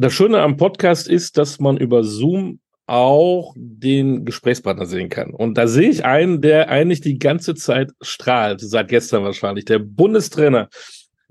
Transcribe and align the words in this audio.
Das 0.00 0.14
Schöne 0.14 0.40
am 0.40 0.56
Podcast 0.56 1.08
ist, 1.08 1.36
dass 1.36 1.60
man 1.60 1.76
über 1.76 2.04
Zoom 2.04 2.60
auch 2.86 3.52
den 3.54 4.24
Gesprächspartner 4.24 4.86
sehen 4.86 5.10
kann. 5.10 5.34
Und 5.34 5.58
da 5.58 5.66
sehe 5.66 5.90
ich 5.90 6.06
einen, 6.06 6.40
der 6.40 6.70
eigentlich 6.70 7.02
die 7.02 7.18
ganze 7.18 7.54
Zeit 7.54 7.92
strahlt, 8.00 8.62
seit 8.62 8.88
gestern 8.88 9.24
wahrscheinlich, 9.24 9.66
der 9.66 9.78
Bundestrainer 9.78 10.70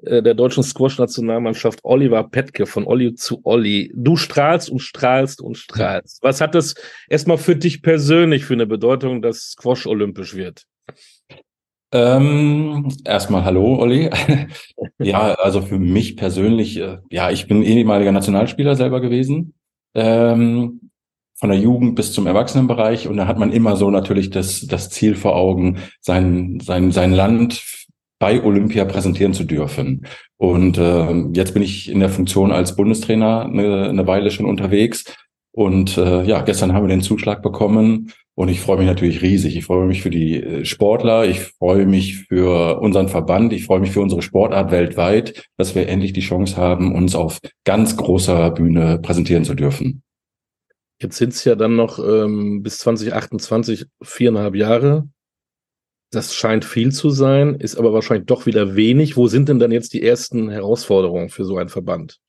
äh, 0.04 0.22
der 0.22 0.36
deutschen 0.36 0.62
Squash-Nationalmannschaft, 0.62 1.80
Oliver 1.82 2.30
Petke, 2.30 2.68
von 2.68 2.86
Olli 2.86 3.16
zu 3.16 3.42
Olli. 3.44 3.92
Du 3.96 4.18
strahlst 4.18 4.70
und 4.70 4.82
strahlst 4.82 5.42
und 5.42 5.58
strahlst. 5.58 6.20
Was 6.22 6.40
hat 6.40 6.54
das 6.54 6.76
erstmal 7.10 7.40
für 7.40 7.56
dich 7.56 7.82
persönlich 7.82 8.46
für 8.46 8.54
eine 8.54 8.68
Bedeutung, 8.68 9.24
dass 9.24 9.54
Squash 9.54 9.88
olympisch 9.88 10.36
wird? 10.36 10.66
Ähm, 11.92 12.92
erstmal 13.04 13.44
hallo, 13.46 13.80
Olli. 13.80 14.10
ja, 15.00 15.34
also 15.34 15.62
für 15.62 15.80
mich 15.80 16.18
persönlich, 16.18 16.78
äh, 16.78 17.00
ja, 17.10 17.32
ich 17.32 17.48
bin 17.48 17.64
ehemaliger 17.64 18.12
Nationalspieler 18.12 18.76
selber 18.76 19.02
gewesen. 19.02 19.54
Ähm, 19.96 20.92
von 21.40 21.50
der 21.50 21.58
Jugend 21.58 21.96
bis 21.96 22.12
zum 22.12 22.28
Erwachsenenbereich 22.28 23.08
und 23.08 23.18
da 23.18 23.26
hat 23.26 23.40
man 23.40 23.54
immer 23.54 23.78
so 23.78 23.90
natürlich 23.90 24.30
das, 24.30 24.68
das 24.68 24.90
Ziel 24.90 25.16
vor 25.16 25.36
Augen, 25.36 25.78
sein, 26.02 26.60
sein, 26.60 26.92
sein 26.92 27.14
Land 27.14 27.64
bei 28.20 28.44
Olympia 28.44 28.84
präsentieren 28.84 29.34
zu 29.34 29.46
dürfen. 29.46 30.06
Und 30.36 30.78
äh, 30.78 31.24
jetzt 31.34 31.54
bin 31.54 31.64
ich 31.64 31.90
in 31.90 32.02
der 32.02 32.10
Funktion 32.10 32.52
als 32.52 32.76
Bundestrainer 32.76 33.46
eine, 33.46 33.88
eine 33.88 34.06
Weile 34.06 34.30
schon 34.32 34.46
unterwegs. 34.46 35.06
Und 35.52 35.98
äh, 35.98 36.24
ja, 36.24 36.42
gestern 36.42 36.74
haben 36.74 36.84
wir 36.84 36.90
den 36.90 37.02
Zuschlag 37.02 37.42
bekommen 37.42 38.12
und 38.40 38.48
ich 38.48 38.62
freue 38.62 38.78
mich 38.78 38.88
natürlich 38.88 39.22
riesig. 39.22 39.58
Ich 39.58 39.66
freue 39.66 39.86
mich 39.86 40.02
für 40.02 40.10
die 40.10 40.42
äh, 40.42 40.64
Sportler, 40.64 41.26
ich 41.26 41.42
freue 41.42 41.86
mich 41.86 42.20
für 42.30 42.80
unseren 42.80 43.10
Verband, 43.10 43.52
ich 43.52 43.66
freue 43.66 43.82
mich 43.82 43.92
für 43.92 44.00
unsere 44.00 44.22
Sportart 44.22 44.72
weltweit, 44.72 45.44
dass 45.58 45.76
wir 45.76 45.90
endlich 45.90 46.14
die 46.14 46.22
Chance 46.22 46.56
haben, 46.56 46.96
uns 46.96 47.16
auf 47.16 47.40
ganz 47.66 47.98
großer 47.98 48.52
Bühne 48.52 48.98
präsentieren 49.00 49.44
zu 49.44 49.56
dürfen. 49.56 50.04
Jetzt 51.02 51.18
sind 51.18 51.34
es 51.34 51.44
ja 51.44 51.56
dann 51.56 51.76
noch 51.76 52.00
ähm, 52.00 52.64
bis 52.64 52.78
2028 52.78 53.88
viereinhalb 54.02 54.56
Jahre. 54.56 55.10
Das 56.10 56.34
scheint 56.34 56.64
viel 56.64 56.94
zu 56.94 57.10
sein, 57.10 57.56
ist 57.56 57.76
aber 57.76 57.92
wahrscheinlich 57.92 58.28
doch 58.28 58.46
wieder 58.46 58.78
wenig. 58.78 59.18
Wo 59.18 59.28
sind 59.28 59.50
denn 59.50 59.60
dann 59.60 59.74
jetzt 59.74 59.92
die 59.92 60.02
ersten 60.02 60.50
Herausforderungen 60.50 61.28
für 61.28 61.44
so 61.44 61.58
einen 61.58 61.68
Verband? 61.68 62.22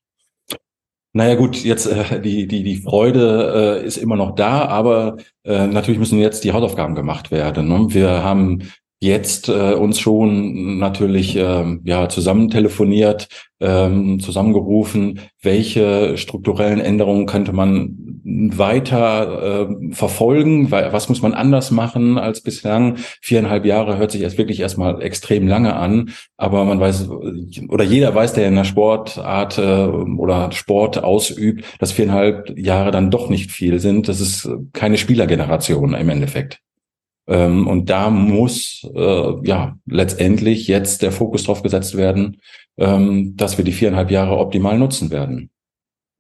Naja 1.13 1.35
gut, 1.35 1.65
jetzt 1.65 1.87
äh, 1.87 2.21
die, 2.21 2.47
die, 2.47 2.63
die 2.63 2.77
Freude 2.77 3.81
äh, 3.83 3.87
ist 3.87 3.97
immer 3.97 4.17
noch 4.17 4.35
da, 4.35 4.67
aber 4.67 5.17
äh, 5.45 5.67
natürlich 5.67 5.99
müssen 5.99 6.21
jetzt 6.21 6.45
die 6.45 6.53
Hausaufgaben 6.53 6.95
gemacht 6.95 7.31
werden. 7.31 7.69
Ne? 7.69 7.87
Wir 7.91 8.23
haben 8.23 8.61
jetzt 9.01 9.49
äh, 9.49 9.75
uns 9.75 9.99
schon 9.99 10.79
natürlich 10.79 11.37
äh, 11.37 11.79
ja 11.85 12.09
zusammen 12.09 12.51
telefoniert, 12.51 13.29
ähm, 13.59 14.21
zusammengerufen, 14.21 15.21
welche 15.43 16.17
strukturellen 16.17 16.81
Änderungen 16.81 17.27
könnte 17.27 17.53
man 17.53 18.10
weiter 18.25 19.69
äh, 19.71 19.95
verfolgen, 19.95 20.71
was 20.71 21.09
muss 21.09 21.23
man 21.23 21.35
anders 21.35 21.71
machen 21.71 22.19
als 22.19 22.43
bislang. 22.43 22.97
Viereinhalb 23.21 23.65
Jahre 23.65 23.99
hört 23.99 24.11
sich 24.11 24.23
erst 24.23 24.39
wirklich 24.39 24.61
erstmal 24.61 25.03
extrem 25.03 25.47
lange 25.47 25.75
an, 25.75 26.11
aber 26.37 26.65
man 26.65 26.81
weiß 26.81 27.09
oder 27.69 27.85
jeder 27.85 28.15
weiß, 28.15 28.35
der 28.35 28.49
in 28.49 28.57
der 28.57 28.65
Sportart 28.65 29.59
äh, 29.59 29.87
oder 29.87 30.53
Sport 30.53 31.03
ausübt, 31.03 31.65
dass 31.79 31.93
viereinhalb 31.93 32.59
Jahre 32.59 32.91
dann 32.91 33.11
doch 33.11 33.29
nicht 33.29 33.51
viel 33.51 33.79
sind. 33.79 34.09
Das 34.09 34.21
ist 34.21 34.49
keine 34.73 34.99
Spielergeneration 34.99 35.95
im 35.95 36.09
Endeffekt. 36.09 36.61
Ähm, 37.31 37.67
und 37.69 37.89
da 37.91 38.11
muss 38.11 38.87
äh, 38.95 39.33
ja 39.45 39.77
letztendlich 39.87 40.67
jetzt 40.67 41.03
der 41.03 41.13
Fokus 41.13 41.45
drauf 41.45 41.63
gesetzt 41.63 41.97
werden, 41.97 42.41
ähm, 42.77 43.37
dass 43.37 43.57
wir 43.57 43.65
die 43.65 43.73
viereinhalb 43.73 44.11
Jahre 44.11 44.37
optimal 44.39 44.79
nutzen 44.79 45.11
werden. 45.11 45.51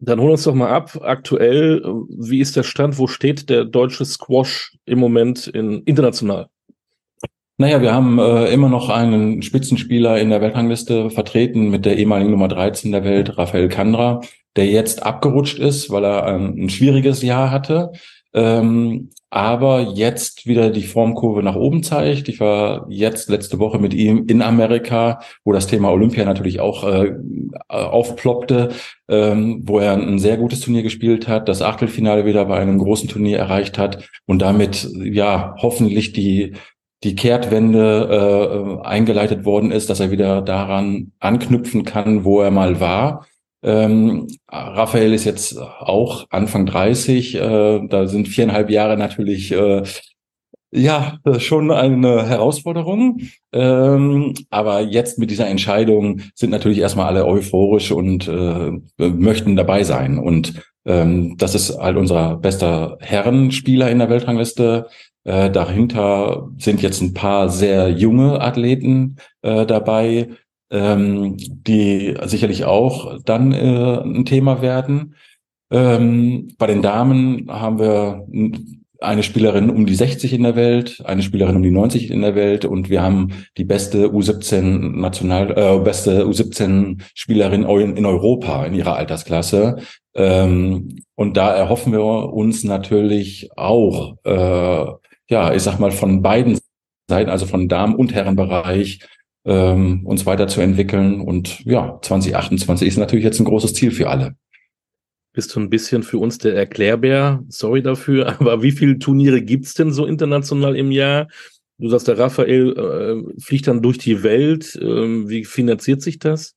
Dann 0.01 0.21
hol 0.21 0.31
uns 0.31 0.45
doch 0.45 0.55
mal 0.55 0.71
ab. 0.71 0.99
Aktuell, 1.03 1.83
wie 2.09 2.41
ist 2.41 2.57
der 2.57 2.63
Stand? 2.63 2.99
Wo 2.99 3.07
steht 3.07 3.51
der 3.51 3.65
deutsche 3.65 4.05
Squash 4.05 4.77
im 4.87 4.99
Moment 4.99 5.47
in, 5.47 5.83
international? 5.83 6.49
Naja, 7.59 7.83
wir 7.83 7.93
haben 7.93 8.19
äh, 8.19 8.51
immer 8.53 8.71
noch 8.71 8.89
einen 8.89 9.43
Spitzenspieler 9.43 10.19
in 10.19 10.31
der 10.31 10.41
Weltrangliste 10.41 11.11
vertreten 11.11 11.69
mit 11.69 11.85
der 11.85 11.99
ehemaligen 11.99 12.31
Nummer 12.31 12.49
13 12.49 12.91
der 12.91 13.05
Welt, 13.05 13.37
Rafael 13.37 13.69
Kandra, 13.69 14.23
der 14.57 14.67
jetzt 14.67 15.03
abgerutscht 15.03 15.59
ist, 15.59 15.91
weil 15.91 16.05
er 16.05 16.25
ein, 16.25 16.65
ein 16.65 16.71
schwieriges 16.71 17.21
Jahr 17.21 17.51
hatte 17.51 17.93
ähm, 18.33 19.11
aber 19.31 19.81
jetzt 19.95 20.47
wieder 20.47 20.71
die 20.71 20.83
Formkurve 20.83 21.43
nach 21.43 21.55
oben 21.55 21.85
zeigt. 21.85 22.29
Ich 22.29 22.41
war 22.41 22.87
jetzt 22.89 23.31
letzte 23.31 23.61
Woche 23.61 23.79
mit 23.79 23.95
ihm 23.95 24.27
in 24.27 24.43
Amerika, 24.43 25.21
wo 25.45 25.53
das 25.53 25.69
Thema 25.69 25.93
Olympia 25.93 26.25
natürlich 26.25 26.59
auch 26.59 26.85
äh, 26.85 27.15
aufploppte, 27.69 28.71
ähm, 29.09 29.63
wo 29.65 29.79
er 29.79 29.93
ein 29.93 30.19
sehr 30.19 30.37
gutes 30.37 30.61
Turnier 30.61 30.83
gespielt 30.83 31.29
hat, 31.29 31.49
das 31.49 31.63
Achtelfinale 31.63 32.27
wieder 32.27 32.45
bei 32.47 32.59
einem 32.59 32.79
großen 32.79 33.09
Turnier 33.09 33.39
erreicht 33.39 33.79
hat 33.79 34.09
und 34.27 34.43
damit 34.43 34.89
ja 34.97 35.55
hoffentlich 35.59 36.13
die 36.13 36.55
die 37.03 37.15
Kehrtwende 37.15 38.81
äh, 38.83 38.87
eingeleitet 38.87 39.47
worden 39.47 39.71
ist, 39.71 39.89
dass 39.89 40.01
er 40.01 40.11
wieder 40.11 40.43
daran 40.43 41.13
anknüpfen 41.19 41.87
kann, 41.87 42.25
wo 42.25 42.43
er 42.43 42.51
mal 42.51 42.79
war 42.79 43.27
ähm, 43.63 44.29
Raphael 44.49 45.13
ist 45.13 45.25
jetzt 45.25 45.59
auch 45.59 46.27
Anfang 46.31 46.67
30. 46.67 47.35
Äh, 47.35 47.87
da 47.89 48.07
sind 48.07 48.29
viereinhalb 48.29 48.71
Jahre 48.71 48.97
natürlich 48.97 49.53
äh, 49.53 49.83
ja 50.73 51.19
schon 51.39 51.71
eine 51.71 52.27
Herausforderung. 52.27 53.21
Ähm, 53.53 54.35
aber 54.51 54.81
jetzt 54.81 55.19
mit 55.19 55.31
dieser 55.31 55.49
Entscheidung 55.49 56.21
sind 56.35 56.51
natürlich 56.51 56.79
erstmal 56.79 57.07
alle 57.07 57.27
euphorisch 57.27 57.91
und 57.93 58.29
äh, 58.29 58.73
möchten 58.99 59.57
dabei 59.57 59.85
sein. 59.85 60.19
Und 60.19 60.55
ähm, 60.87 61.37
das 61.37 61.55
ist 61.55 61.79
halt 61.79 61.97
unser 61.97 62.37
bester 62.37 62.97
Herrenspieler 63.01 63.91
in 63.91 63.99
der 63.99 64.11
Weltrangliste. 64.11 64.87
Äh, 65.25 65.51
dahinter 65.51 66.49
sind 66.59 66.81
jetzt 66.81 67.03
ein 67.03 67.13
paar 67.13 67.51
sehr 67.51 67.91
junge 67.91 68.41
Athleten 68.41 69.17
äh, 69.43 69.67
dabei, 69.67 70.31
ähm, 70.71 71.37
die 71.37 72.17
sicherlich 72.25 72.65
auch 72.65 73.19
dann 73.25 73.53
äh, 73.53 74.01
ein 74.03 74.25
Thema 74.25 74.63
werden. 74.63 75.15
Ähm, 75.71 76.49
bei 76.59 76.67
den 76.67 76.83
Damen 76.83 77.47
haben 77.49 77.79
wir 77.79 78.27
eine 79.01 79.23
Spielerin 79.23 79.71
um 79.71 79.87
die 79.87 79.95
60 79.95 80.33
in 80.33 80.43
der 80.43 80.57
Welt, 80.57 81.03
eine 81.05 81.23
Spielerin 81.23 81.57
um 81.57 81.63
die 81.63 81.71
90 81.71 82.11
in 82.11 82.21
der 82.21 82.35
Welt 82.35 82.65
und 82.65 82.91
wir 82.91 83.03
haben 83.03 83.29
die 83.57 83.65
beste 83.65 84.09
U17 84.09 85.01
National, 85.01 85.51
äh, 85.57 85.79
beste 85.79 86.25
U17 86.25 87.01
Spielerin 87.15 87.63
in 87.63 88.07
Europa 88.07 88.65
in 88.67 88.75
ihrer 88.75 88.97
Altersklasse. 88.97 89.79
Ähm, 90.15 90.99
und 91.15 91.37
da 91.37 91.55
erhoffen 91.55 91.93
wir 91.93 92.03
uns 92.03 92.65
natürlich 92.65 93.49
auch, 93.57 94.17
äh, 94.25 94.87
ja, 95.31 95.55
ich 95.55 95.63
sag 95.63 95.79
mal 95.79 95.93
von 95.93 96.21
beiden 96.21 96.59
Seiten, 97.09 97.31
also 97.31 97.47
von 97.47 97.69
Damen- 97.69 97.95
und 97.95 98.15
Herrenbereich, 98.15 99.01
ähm, 99.45 100.07
uns 100.07 100.27
weiterzuentwickeln. 100.27 101.21
Und 101.21 101.65
ja, 101.65 101.99
2028 102.03 102.89
ist 102.89 102.97
natürlich 102.97 103.25
jetzt 103.25 103.41
ein 103.41 103.45
großes 103.45 103.75
Ziel 103.75 103.91
für 103.91 104.09
alle. 104.09 104.37
Bist 105.33 105.55
du 105.55 105.61
ein 105.61 105.71
bisschen 105.71 106.03
für 106.03 106.19
uns 106.19 106.39
der 106.39 106.55
Erklärbär? 106.57 107.43
Sorry 107.49 107.83
dafür, 107.83 108.29
aber 108.41 108.63
wie 108.63 108.73
viele 108.73 108.99
Turniere 108.99 109.43
gibt's 109.43 109.75
denn 109.75 109.93
so 109.93 110.07
international 110.07 110.77
im 110.77 110.91
Jahr? 110.91 111.29
Du 111.79 111.89
sagst, 111.89 112.09
der 112.09 112.19
Raphael 112.19 112.77
äh, 112.77 113.41
fliegt 113.41 113.67
dann 113.67 113.81
durch 113.81 113.97
die 113.97 114.23
Welt. 114.23 114.79
Ähm, 114.81 115.31
wie 115.31 115.45
finanziert 115.45 116.03
sich 116.03 116.19
das? 116.19 116.55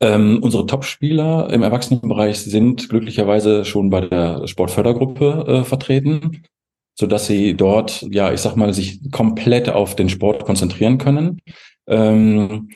Ähm, 0.00 0.40
unsere 0.42 0.66
Top-Spieler 0.66 1.48
im 1.52 1.62
Erwachsenenbereich 1.62 2.40
sind 2.40 2.88
glücklicherweise 2.88 3.64
schon 3.64 3.88
bei 3.88 4.00
der 4.00 4.48
Sportfördergruppe 4.48 5.44
äh, 5.46 5.64
vertreten 5.64 6.42
so 6.94 7.06
dass 7.06 7.26
sie 7.26 7.54
dort, 7.54 8.06
ja, 8.10 8.32
ich 8.32 8.40
sag 8.40 8.56
mal, 8.56 8.72
sich 8.74 9.10
komplett 9.10 9.68
auf 9.68 9.96
den 9.96 10.08
Sport 10.08 10.44
konzentrieren 10.44 10.98
können. 10.98 11.40
Ähm, 11.86 12.68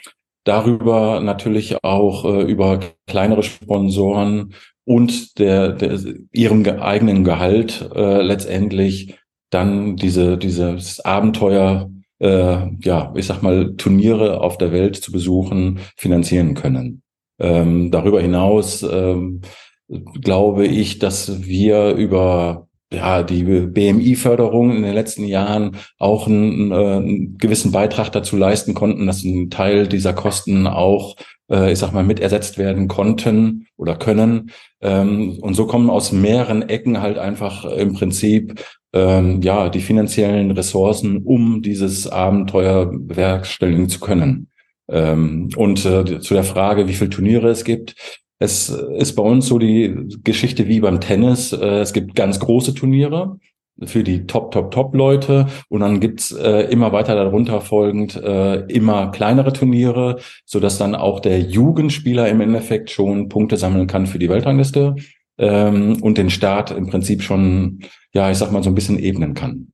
darüber 0.45 1.21
natürlich 1.21 1.83
auch 1.85 2.25
äh, 2.25 2.43
über 2.43 2.81
kleinere 3.07 3.43
Sponsoren 3.43 4.55
und 4.85 5.39
der, 5.39 5.73
der 5.73 5.99
ihrem 6.33 6.65
eigenen 6.65 7.25
Gehalt 7.25 7.91
äh, 7.95 8.23
letztendlich 8.23 9.19
dann 9.51 9.97
diese 9.97 10.39
dieses 10.39 11.01
Abenteuer 11.01 11.91
äh, 12.21 12.69
ja 12.81 13.13
ich 13.17 13.27
sag 13.27 13.43
mal 13.43 13.75
Turniere 13.77 14.41
auf 14.41 14.59
der 14.59 14.73
Welt 14.73 14.97
zu 14.97 15.11
besuchen 15.13 15.81
finanzieren 15.97 16.55
können 16.55 17.03
ähm, 17.41 17.91
darüber 17.91 18.21
hinaus 18.21 18.83
ähm, 18.85 19.41
glaube 19.89 20.67
ich 20.67 21.01
dass 21.01 21.45
wir 21.45 21.95
über 21.95 22.66
ja, 22.93 23.23
die 23.23 23.43
BMI-Förderung 23.43 24.77
in 24.77 24.83
den 24.83 24.95
letzten 24.95 25.25
Jahren 25.25 25.77
auch 25.99 26.27
einen, 26.29 26.71
äh, 26.71 26.75
einen, 26.75 27.39
gewissen 27.39 27.73
Beitrag 27.73 28.11
dazu 28.13 28.37
leisten 28.37 28.75
konnten, 28.75 29.07
dass 29.07 29.25
ein 29.25 29.51
Teil 29.51 29.89
dieser 29.89 30.13
Kosten 30.13 30.67
auch, 30.69 31.17
äh, 31.51 31.73
ich 31.73 31.79
sag 31.79 31.93
mal, 31.93 32.05
mit 32.05 32.21
ersetzt 32.21 32.59
werden 32.59 32.87
konnten 32.87 33.67
oder 33.77 33.97
können. 33.97 34.53
Ähm, 34.81 35.39
und 35.41 35.55
so 35.55 35.67
kommen 35.67 35.91
aus 35.91 36.13
mehreren 36.13 36.69
Ecken 36.69 37.01
halt 37.01 37.19
einfach 37.19 37.65
im 37.65 37.95
Prinzip 37.95 38.63
ähm, 38.93 39.43
ja 39.43 39.69
die 39.69 39.81
finanziellen 39.81 40.53
Ressourcen, 40.53 41.23
um 41.25 41.63
dieses 41.63 42.07
Abenteuer 42.07 42.87
bewerkstelligen 42.87 43.89
zu 43.89 43.99
können. 43.99 44.49
Ähm, 44.89 45.51
und 45.57 45.85
äh, 45.85 46.21
zu 46.21 46.35
der 46.35 46.45
Frage, 46.45 46.87
wie 46.87 46.95
viele 46.95 47.11
Turniere 47.11 47.49
es 47.49 47.65
gibt, 47.65 47.97
Es 48.39 48.69
ist 48.69 49.15
bei 49.15 49.23
uns 49.23 49.47
so 49.47 49.59
die 49.59 50.09
Geschichte 50.23 50.69
wie 50.69 50.81
beim 50.81 51.01
Tennis. 51.01 51.53
Äh, 51.53 51.81
es 51.81 51.93
gibt 51.93 52.15
ganz 52.15 52.39
große 52.39 52.75
Turniere 52.75 53.39
für 53.85 54.03
die 54.03 54.27
Top, 54.27 54.53
Top, 54.53 54.71
Top-Leute 54.71 55.47
und 55.69 55.81
dann 55.81 56.01
gibt's 56.01 56.33
äh, 56.33 56.63
immer 56.71 56.93
weiter 56.93 57.15
darunter 57.15 57.61
folgend 57.61 58.17
äh, 58.17 58.61
immer 58.67 59.11
kleinere 59.11 59.53
Turniere, 59.53 60.19
so 60.47 60.61
dass 60.61 60.79
dann 60.79 60.95
auch 60.95 61.21
der 61.21 61.41
Jugendspieler 61.41 62.29
im 62.29 62.41
Endeffekt 62.41 62.91
schon 62.91 63.29
Punkte 63.29 63.57
sammeln 63.57 63.87
kann 63.87 64.07
für 64.07 64.19
die 64.19 64.31
Weltrangliste 64.31 64.97
ähm, 65.39 66.03
und 66.03 66.17
den 66.17 66.31
Start 66.31 66.71
im 66.71 66.87
Prinzip 66.87 67.23
schon, 67.23 67.81
ja, 68.15 68.31
ich 68.31 68.39
sag 68.39 68.51
mal, 68.51 68.63
so 68.63 68.71
ein 68.71 68.75
bisschen 68.75 68.99
ebnen 68.99 69.35
kann. 69.35 69.73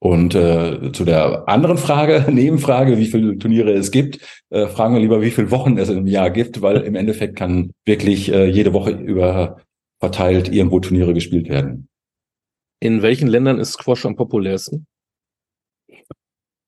Und 0.00 0.34
äh, 0.34 0.92
zu 0.92 1.04
der 1.04 1.48
anderen 1.48 1.76
Frage, 1.76 2.26
Nebenfrage, 2.32 2.98
wie 2.98 3.06
viele 3.06 3.38
Turniere 3.38 3.72
es 3.72 3.90
gibt, 3.90 4.20
äh, 4.50 4.68
fragen 4.68 4.94
wir 4.94 5.00
lieber, 5.00 5.20
wie 5.22 5.30
viele 5.30 5.50
Wochen 5.50 5.76
es 5.76 5.88
im 5.88 6.06
Jahr 6.06 6.30
gibt, 6.30 6.62
weil 6.62 6.78
im 6.82 6.94
Endeffekt 6.94 7.36
kann 7.36 7.72
wirklich 7.84 8.32
äh, 8.32 8.46
jede 8.46 8.72
Woche 8.72 8.90
über 8.90 9.58
verteilt 10.00 10.52
irgendwo 10.52 10.78
Turniere 10.78 11.14
gespielt 11.14 11.48
werden. 11.48 11.88
In 12.80 13.02
welchen 13.02 13.26
Ländern 13.26 13.58
ist 13.58 13.72
Squash 13.72 14.06
am 14.06 14.14
populärsten? 14.14 14.86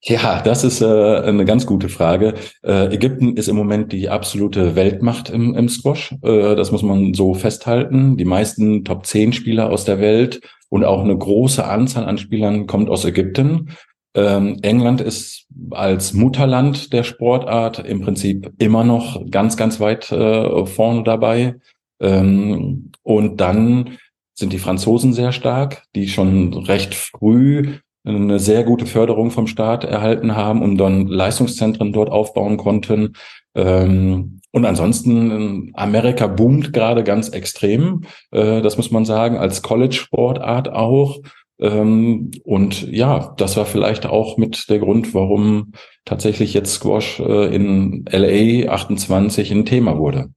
Ja, 0.02 0.40
das 0.40 0.64
ist 0.64 0.80
äh, 0.80 0.86
eine 0.86 1.44
ganz 1.44 1.66
gute 1.66 1.90
Frage. 1.90 2.34
Äh, 2.62 2.94
Ägypten 2.94 3.36
ist 3.36 3.48
im 3.48 3.56
Moment 3.56 3.92
die 3.92 4.08
absolute 4.08 4.74
Weltmacht 4.74 5.28
im, 5.28 5.54
im 5.54 5.68
Squash. 5.68 6.14
Äh, 6.22 6.56
das 6.56 6.72
muss 6.72 6.82
man 6.82 7.12
so 7.12 7.34
festhalten. 7.34 8.16
Die 8.16 8.24
meisten 8.24 8.84
Top 8.84 9.04
10 9.04 9.34
Spieler 9.34 9.68
aus 9.68 9.84
der 9.84 10.00
Welt 10.00 10.40
und 10.70 10.84
auch 10.84 11.04
eine 11.04 11.16
große 11.16 11.66
Anzahl 11.66 12.06
an 12.06 12.16
Spielern 12.16 12.66
kommt 12.66 12.88
aus 12.88 13.04
Ägypten. 13.04 13.76
Ähm, 14.14 14.58
England 14.62 15.02
ist 15.02 15.46
als 15.70 16.14
Mutterland 16.14 16.94
der 16.94 17.02
Sportart 17.02 17.80
im 17.80 18.00
Prinzip 18.00 18.52
immer 18.58 18.84
noch 18.84 19.20
ganz, 19.30 19.58
ganz 19.58 19.80
weit 19.80 20.10
äh, 20.10 20.64
vorne 20.64 21.04
dabei. 21.04 21.56
Ähm, 22.00 22.90
und 23.02 23.40
dann 23.40 23.98
sind 24.32 24.54
die 24.54 24.58
Franzosen 24.58 25.12
sehr 25.12 25.32
stark, 25.32 25.82
die 25.94 26.08
schon 26.08 26.54
recht 26.54 26.94
früh 26.94 27.74
eine 28.04 28.38
sehr 28.38 28.64
gute 28.64 28.86
Förderung 28.86 29.30
vom 29.30 29.46
Staat 29.46 29.84
erhalten 29.84 30.34
haben 30.34 30.62
und 30.62 30.78
dann 30.78 31.06
Leistungszentren 31.06 31.92
dort 31.92 32.10
aufbauen 32.10 32.56
konnten. 32.56 33.14
Ähm, 33.54 34.40
und 34.52 34.64
ansonsten, 34.64 35.70
Amerika 35.74 36.26
boomt 36.26 36.72
gerade 36.72 37.04
ganz 37.04 37.28
extrem, 37.28 38.04
äh, 38.30 38.62
das 38.62 38.76
muss 38.76 38.90
man 38.90 39.04
sagen, 39.04 39.36
als 39.36 39.62
College-Sportart 39.62 40.72
auch. 40.72 41.18
Ähm, 41.60 42.30
und 42.44 42.90
ja, 42.90 43.34
das 43.36 43.56
war 43.56 43.66
vielleicht 43.66 44.06
auch 44.06 44.38
mit 44.38 44.68
der 44.70 44.78
Grund, 44.78 45.14
warum 45.14 45.72
tatsächlich 46.04 46.54
jetzt 46.54 46.74
Squash 46.74 47.20
äh, 47.20 47.54
in 47.54 48.06
LA 48.10 48.72
28 48.72 49.52
ein 49.52 49.66
Thema 49.66 49.98
wurde. 49.98 50.30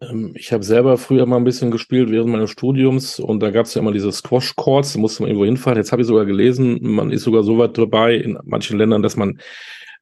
Ähm, 0.00 0.32
ich 0.34 0.52
habe 0.52 0.64
selber 0.64 0.96
früher 0.96 1.26
mal 1.26 1.36
ein 1.36 1.44
bisschen 1.44 1.70
gespielt 1.70 2.10
während 2.10 2.30
meines 2.30 2.50
Studiums 2.50 3.18
und 3.18 3.40
da 3.40 3.50
gab 3.50 3.66
es 3.66 3.74
ja 3.74 3.80
immer 3.80 3.92
diese 3.92 4.12
Squash-Courts, 4.12 4.94
da 4.94 4.98
musste 4.98 5.22
man 5.22 5.30
irgendwo 5.30 5.44
hinfahren. 5.44 5.78
Jetzt 5.78 5.92
habe 5.92 6.02
ich 6.02 6.08
sogar 6.08 6.24
gelesen, 6.24 6.78
man 6.82 7.10
ist 7.10 7.22
sogar 7.22 7.42
so 7.42 7.58
weit 7.58 7.76
dabei 7.76 8.14
in 8.14 8.38
manchen 8.44 8.78
Ländern, 8.78 9.02
dass 9.02 9.16
man 9.16 9.40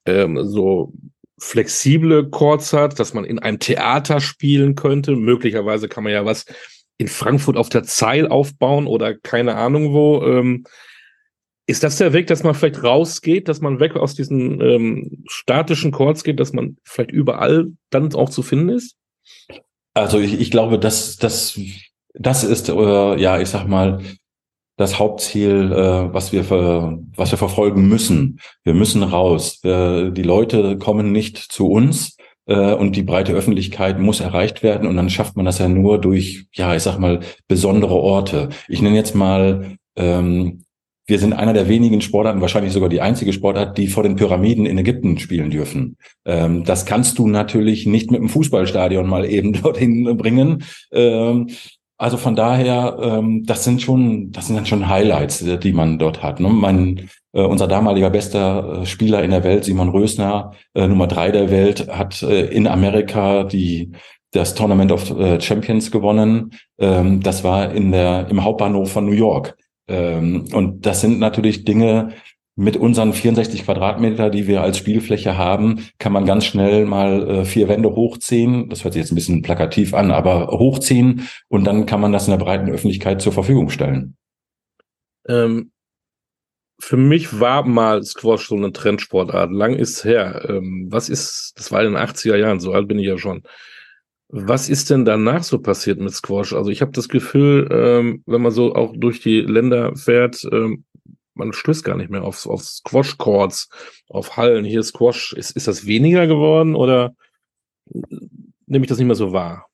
ähm, 0.07 0.45
so 0.45 0.93
flexible 1.41 2.29
Courts 2.31 2.73
hat, 2.73 2.99
dass 2.99 3.15
man 3.15 3.25
in 3.25 3.39
einem 3.39 3.59
Theater 3.59 4.21
spielen 4.21 4.75
könnte. 4.75 5.15
Möglicherweise 5.17 5.89
kann 5.89 6.05
man 6.05 6.13
ja 6.13 6.25
was 6.25 6.47
in 6.97 7.09
Frankfurt 7.09 7.57
auf 7.57 7.69
der 7.69 7.85
Zeil 7.85 8.27
aufbauen 8.27 8.87
oder 8.87 9.15
keine 9.15 9.55
Ahnung 9.55 9.93
wo. 9.93 10.23
Ähm, 10.23 10.65
ist 11.67 11.85
das 11.85 11.99
der 11.99 12.13
Weg, 12.13 12.27
dass 12.29 12.43
man 12.43 12.55
vielleicht 12.55 12.83
rausgeht, 12.83 13.47
dass 13.47 13.61
man 13.61 13.79
weg 13.79 13.95
aus 13.95 14.15
diesen 14.15 14.61
ähm, 14.61 15.23
statischen 15.29 15.93
Courts 15.93 16.25
geht, 16.25 16.41
dass 16.41 16.53
man 16.53 16.79
vielleicht 16.83 17.13
überall 17.13 17.67
dann 17.91 18.13
auch 18.15 18.31
zu 18.31 18.43
finden 18.43 18.71
ist? 18.71 18.97
Also 20.01 20.19
ich, 20.19 20.41
ich 20.41 20.51
glaube, 20.51 20.79
dass 20.79 21.17
das 21.17 21.59
das 22.15 22.45
ist 22.45 22.69
äh, 22.69 23.21
ja, 23.21 23.41
ich 23.41 23.49
sag 23.49 23.67
mal, 23.67 24.01
das 24.77 24.99
Hauptziel, 24.99 25.73
äh, 25.73 26.13
was 26.13 26.33
wir 26.33 26.45
ver, 26.45 26.99
was 27.17 27.31
wir 27.31 27.39
verfolgen 27.39 27.89
müssen. 27.89 28.41
Wir 28.65 28.75
müssen 28.75 29.03
raus. 29.03 29.59
Wir, 29.63 30.11
die 30.11 30.23
Leute 30.23 30.79
kommen 30.79 31.13
nicht 31.13 31.39
zu 31.39 31.69
uns 31.69 32.17
äh, 32.47 32.75
und 32.75 32.97
die 32.97 33.03
breite 33.03 33.33
Öffentlichkeit 33.33 33.99
muss 33.99 34.21
erreicht 34.21 34.63
werden 34.63 34.89
und 34.89 34.97
dann 34.97 35.11
schafft 35.11 35.37
man 35.37 35.45
das 35.45 35.59
ja 35.59 35.69
nur 35.69 36.01
durch, 36.01 36.47
ja, 36.53 36.75
ich 36.75 36.83
sag 36.83 36.99
mal, 36.99 37.21
besondere 37.49 37.95
Orte. 37.95 38.51
Ich 38.69 38.81
nenne 38.81 38.97
jetzt 38.97 39.15
mal 39.15 39.77
ähm, 39.97 40.65
wir 41.09 41.19
sind 41.19 41.33
einer 41.33 41.55
der 41.55 41.69
wenigen 41.69 42.03
Sportarten, 42.03 42.43
wahrscheinlich 42.43 42.73
sogar 42.73 42.91
die 42.91 43.01
einzige 43.01 43.33
Sportart, 43.33 43.79
die 43.79 43.89
vor 43.89 44.03
den 44.03 44.17
Pyramiden 44.17 44.67
in 44.67 44.77
Ägypten 44.77 45.19
spielen 45.19 45.51
dürfen. 45.51 45.97
Ähm, 46.27 46.65
das 46.65 46.85
kannst 46.85 47.19
du 47.19 47.27
natürlich 47.27 47.87
nicht 47.87 48.11
mit 48.11 48.21
einem 48.21 48.29
Fußballstadion 48.29 49.09
mal 49.09 49.25
eben 49.25 49.53
dorthin 49.63 50.17
bringen. 50.19 50.65
Ähm, 50.93 51.49
also 51.97 52.19
von 52.19 52.37
daher, 52.37 52.99
ähm, 53.03 53.45
das 53.47 53.65
sind 53.65 53.81
schon, 53.81 54.31
das 54.33 54.47
sind 54.47 54.57
dann 54.57 54.67
schon 54.67 54.89
Highlights, 54.89 55.43
äh, 55.43 55.59
die 55.59 55.73
man 55.73 55.99
dort 55.99 56.23
hat. 56.23 56.41
Ne? 56.41 56.51
Mein, 56.51 57.09
äh, 57.33 57.41
unser 57.41 57.69
damaliger 57.69 58.11
bester 58.11 58.83
äh, 58.83 58.87
Spieler 58.87 59.25
in 59.25 59.31
der 59.31 59.45
Welt, 59.45 59.65
Simon 59.65 59.89
Rösner, 59.89 60.53
äh, 60.75 60.87
Nummer 60.87 61.07
drei 61.07 61.31
der 61.31 61.51
Welt, 61.51 61.89
hat 61.89 62.23
äh, 62.23 62.47
in 62.47 62.67
Amerika 62.67 63.45
die 63.45 63.93
das 64.33 64.55
Tournament 64.55 64.93
of 64.93 65.11
äh, 65.19 65.41
Champions 65.41 65.91
gewonnen. 65.91 66.51
Ähm, 66.79 67.23
das 67.23 67.45
war 67.45 67.73
in 67.73 67.93
der 67.93 68.29
im 68.29 68.45
Hauptbahnhof 68.45 68.93
von 68.93 69.07
New 69.07 69.13
York. 69.13 69.57
Ähm, 69.89 70.47
und 70.53 70.87
das 70.87 71.01
sind 71.01 71.19
natürlich 71.19 71.65
Dinge, 71.65 72.15
mit 72.59 72.77
unseren 72.77 73.13
64 73.13 73.65
Quadratmeter, 73.65 74.31
die 74.31 74.49
wir 74.49 74.63
als 74.63 74.79
Spielfläche 74.79 75.39
haben, 75.39 75.87
kann 76.01 76.13
man 76.13 76.27
ganz 76.27 76.45
schnell 76.45 76.87
mal 76.87 77.29
äh, 77.29 77.45
vier 77.45 77.69
Wände 77.69 77.91
hochziehen. 77.91 78.69
Das 78.69 78.83
hört 78.83 78.95
sich 78.95 79.03
jetzt 79.03 79.13
ein 79.13 79.15
bisschen 79.15 79.43
plakativ 79.43 79.95
an, 79.95 80.11
aber 80.11 80.49
hochziehen 80.49 81.29
und 81.47 81.63
dann 81.63 81.87
kann 81.87 82.01
man 82.01 82.11
das 82.11 82.27
in 82.27 82.33
der 82.33 82.45
breiten 82.45 82.69
Öffentlichkeit 82.69 83.23
zur 83.23 83.33
Verfügung 83.33 83.71
stellen. 83.71 84.17
Ähm, 85.29 85.71
für 86.81 86.97
mich 86.97 87.39
war 87.39 87.65
mal 87.65 88.03
Squash 88.03 88.49
so 88.49 88.57
eine 88.57 88.73
Trendsportart. 88.73 89.53
Lang 89.53 89.77
ist 89.77 90.05
her. 90.05 90.45
Ähm, 90.49 90.89
was 90.91 91.09
ist, 91.09 91.53
das 91.57 91.71
war 91.71 91.85
in 91.85 91.93
den 91.93 92.03
80er 92.03 92.35
Jahren, 92.35 92.59
so 92.59 92.73
alt 92.73 92.89
bin 92.89 92.99
ich 92.99 93.07
ja 93.07 93.19
schon. 93.19 93.45
Was 94.31 94.69
ist 94.69 94.91
denn 94.91 95.07
danach 95.07 95.43
so 95.43 95.59
passiert 95.59 96.01
mit 96.01 96.13
Squash? 96.13 96.53
Also 96.53 96.71
ich 96.71 96.83
habe 96.83 96.93
das 96.93 97.09
Gefühl, 97.09 97.67
ähm, 97.71 98.23
wenn 98.27 98.43
man 98.43 98.53
so 98.53 98.75
auch 98.75 98.93
durch 98.95 99.21
die 99.21 99.41
Länder 99.41 99.97
fährt, 99.97 100.47
ähm, 100.53 100.85
man 101.35 101.53
stößt 101.53 101.83
gar 101.85 101.97
nicht 101.97 102.11
mehr 102.11 102.25
auf, 102.25 102.47
auf 102.47 102.63
Squash-Courts, 102.63 103.71
auf 104.09 104.37
Hallen. 104.37 104.65
Hier 104.65 104.83
Squash, 104.83 105.33
ist, 105.33 105.53
ist 105.53 105.69
das 105.69 105.87
weniger 105.87 106.27
geworden 106.27 106.75
oder 106.75 107.15
nehme 108.67 108.85
ich 108.85 108.89
das 108.89 108.99
nicht 108.99 109.07
mehr 109.07 109.17
so 109.17 109.33
wahr? 109.33 109.67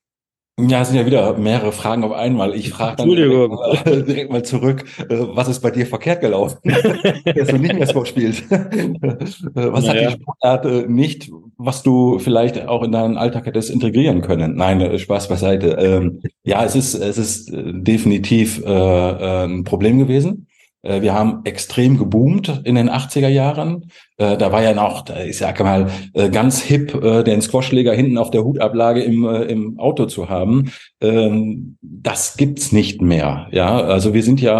Ja, 0.57 0.81
es 0.81 0.87
sind 0.87 0.97
ja 0.97 1.05
wieder 1.05 1.37
mehrere 1.37 1.73
Fragen 1.73 2.05
auf 2.05 2.13
einmal. 2.13 2.55
Ich 2.55 2.69
frage 2.69 2.95
dann 2.95 3.09
direkt 3.09 3.51
mal, 3.51 4.03
direkt 4.03 4.31
mal, 4.31 4.43
zurück, 4.43 4.85
äh, 4.99 5.17
was 5.33 5.49
ist 5.49 5.59
bei 5.59 5.69
dir 5.69 5.85
verkehrt 5.85 6.21
gelaufen, 6.21 6.59
dass 6.63 7.49
du 7.49 7.57
nicht 7.57 7.73
mehr 7.75 7.87
Sport 7.87 8.07
spielst? 8.07 8.49
was 8.49 9.85
naja. 9.85 10.11
hat 10.11 10.13
die 10.13 10.21
Sportart 10.21 10.65
äh, 10.65 10.85
nicht, 10.87 11.29
was 11.57 11.83
du 11.83 12.19
vielleicht 12.19 12.69
auch 12.69 12.83
in 12.83 12.93
deinen 12.93 13.17
Alltag 13.17 13.47
hättest 13.47 13.69
integrieren 13.69 14.21
können? 14.21 14.55
Nein, 14.55 14.79
äh, 14.79 14.97
Spaß 14.97 15.27
beiseite. 15.27 15.71
Ähm, 15.71 16.21
ja, 16.45 16.63
es 16.63 16.77
ist, 16.77 16.93
es 16.93 17.17
ist 17.17 17.51
definitiv 17.53 18.65
ein 18.65 19.65
Problem 19.65 19.99
gewesen. 19.99 20.47
Äh, 20.85 21.01
wir 21.01 21.13
haben 21.13 21.41
extrem 21.43 21.97
geboomt 21.97 22.61
in 22.63 22.75
den 22.75 22.89
80er 22.89 23.27
Jahren. 23.27 23.91
Äh, 24.17 24.37
da 24.37 24.51
war 24.51 24.63
ja 24.63 24.73
noch, 24.73 25.05
ich 25.25 25.37
sage 25.37 25.63
mal, 25.63 25.87
äh, 26.13 26.29
ganz 26.29 26.61
hip, 26.61 26.85
den 27.25 27.41
Squashschläger 27.41 27.93
hinten 27.93 28.17
auf 28.17 28.31
der 28.31 28.43
Hutablage 28.43 29.01
im, 29.01 29.25
im 29.25 29.79
Auto 29.79 30.05
zu 30.05 30.29
haben. 30.29 30.71
Ähm, 31.01 31.77
das 31.81 32.37
gibt's 32.37 32.71
nicht 32.71 33.01
mehr. 33.01 33.47
Ja, 33.51 33.81
also 33.81 34.13
wir 34.13 34.23
sind 34.23 34.39
ja 34.41 34.55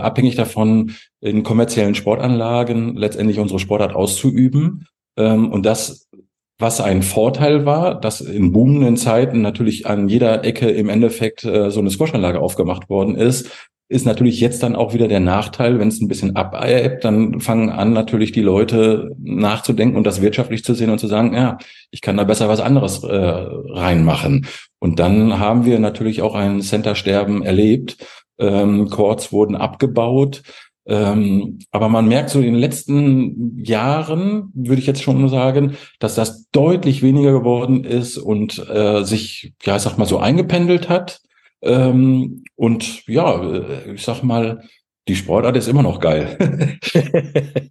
abhängig 0.00 0.36
davon, 0.36 0.92
in 1.20 1.42
kommerziellen 1.42 1.94
Sportanlagen 1.94 2.96
letztendlich 2.96 3.38
unsere 3.38 3.58
Sportart 3.58 3.94
auszuüben. 3.94 4.86
Ähm, 5.16 5.50
und 5.50 5.66
das 5.66 6.08
was 6.62 6.82
ein 6.82 7.02
Vorteil 7.02 7.64
war, 7.64 7.98
dass 7.98 8.20
in 8.20 8.52
boomenden 8.52 8.98
Zeiten 8.98 9.40
natürlich 9.40 9.86
an 9.86 10.10
jeder 10.10 10.44
Ecke 10.44 10.68
im 10.68 10.90
Endeffekt 10.90 11.40
so 11.40 11.48
eine 11.80 11.88
Squashanlage 11.88 12.38
aufgemacht 12.38 12.90
worden 12.90 13.14
ist, 13.14 13.69
ist 13.90 14.06
natürlich 14.06 14.38
jetzt 14.38 14.62
dann 14.62 14.76
auch 14.76 14.94
wieder 14.94 15.08
der 15.08 15.18
Nachteil, 15.18 15.80
wenn 15.80 15.88
es 15.88 16.00
ein 16.00 16.06
bisschen 16.06 16.36
abebbt, 16.36 17.04
dann 17.04 17.40
fangen 17.40 17.70
an 17.70 17.92
natürlich 17.92 18.30
die 18.30 18.40
Leute 18.40 19.10
nachzudenken 19.18 19.96
und 19.96 20.04
das 20.04 20.22
wirtschaftlich 20.22 20.62
zu 20.62 20.74
sehen 20.74 20.90
und 20.90 21.00
zu 21.00 21.08
sagen, 21.08 21.34
ja, 21.34 21.58
ich 21.90 22.00
kann 22.00 22.16
da 22.16 22.22
besser 22.22 22.48
was 22.48 22.60
anderes 22.60 23.02
äh, 23.02 23.08
reinmachen. 23.10 24.46
Und 24.78 25.00
dann 25.00 25.40
haben 25.40 25.64
wir 25.64 25.80
natürlich 25.80 26.22
auch 26.22 26.36
ein 26.36 26.62
Center-Sterben 26.62 27.42
erlebt. 27.42 27.96
Ähm, 28.38 28.88
Courts 28.90 29.32
wurden 29.32 29.56
abgebaut. 29.56 30.42
Ähm, 30.86 31.58
aber 31.72 31.88
man 31.88 32.06
merkt 32.06 32.30
so 32.30 32.38
in 32.38 32.46
den 32.46 32.54
letzten 32.54 33.58
Jahren, 33.58 34.52
würde 34.54 34.80
ich 34.80 34.86
jetzt 34.86 35.02
schon 35.02 35.28
sagen, 35.28 35.76
dass 35.98 36.14
das 36.14 36.48
deutlich 36.50 37.02
weniger 37.02 37.32
geworden 37.32 37.82
ist 37.82 38.18
und 38.18 38.64
äh, 38.68 39.02
sich, 39.02 39.52
ja, 39.64 39.74
ich 39.74 39.82
sag 39.82 39.98
mal 39.98 40.06
so 40.06 40.18
eingependelt 40.18 40.88
hat. 40.88 41.22
Ähm, 41.62 42.44
und 42.56 43.06
ja, 43.06 43.42
äh, 43.42 43.94
ich 43.94 44.02
sag 44.02 44.22
mal, 44.22 44.62
die 45.08 45.16
Sportart 45.16 45.56
ist 45.56 45.68
immer 45.68 45.82
noch 45.82 46.00
geil. 46.00 46.36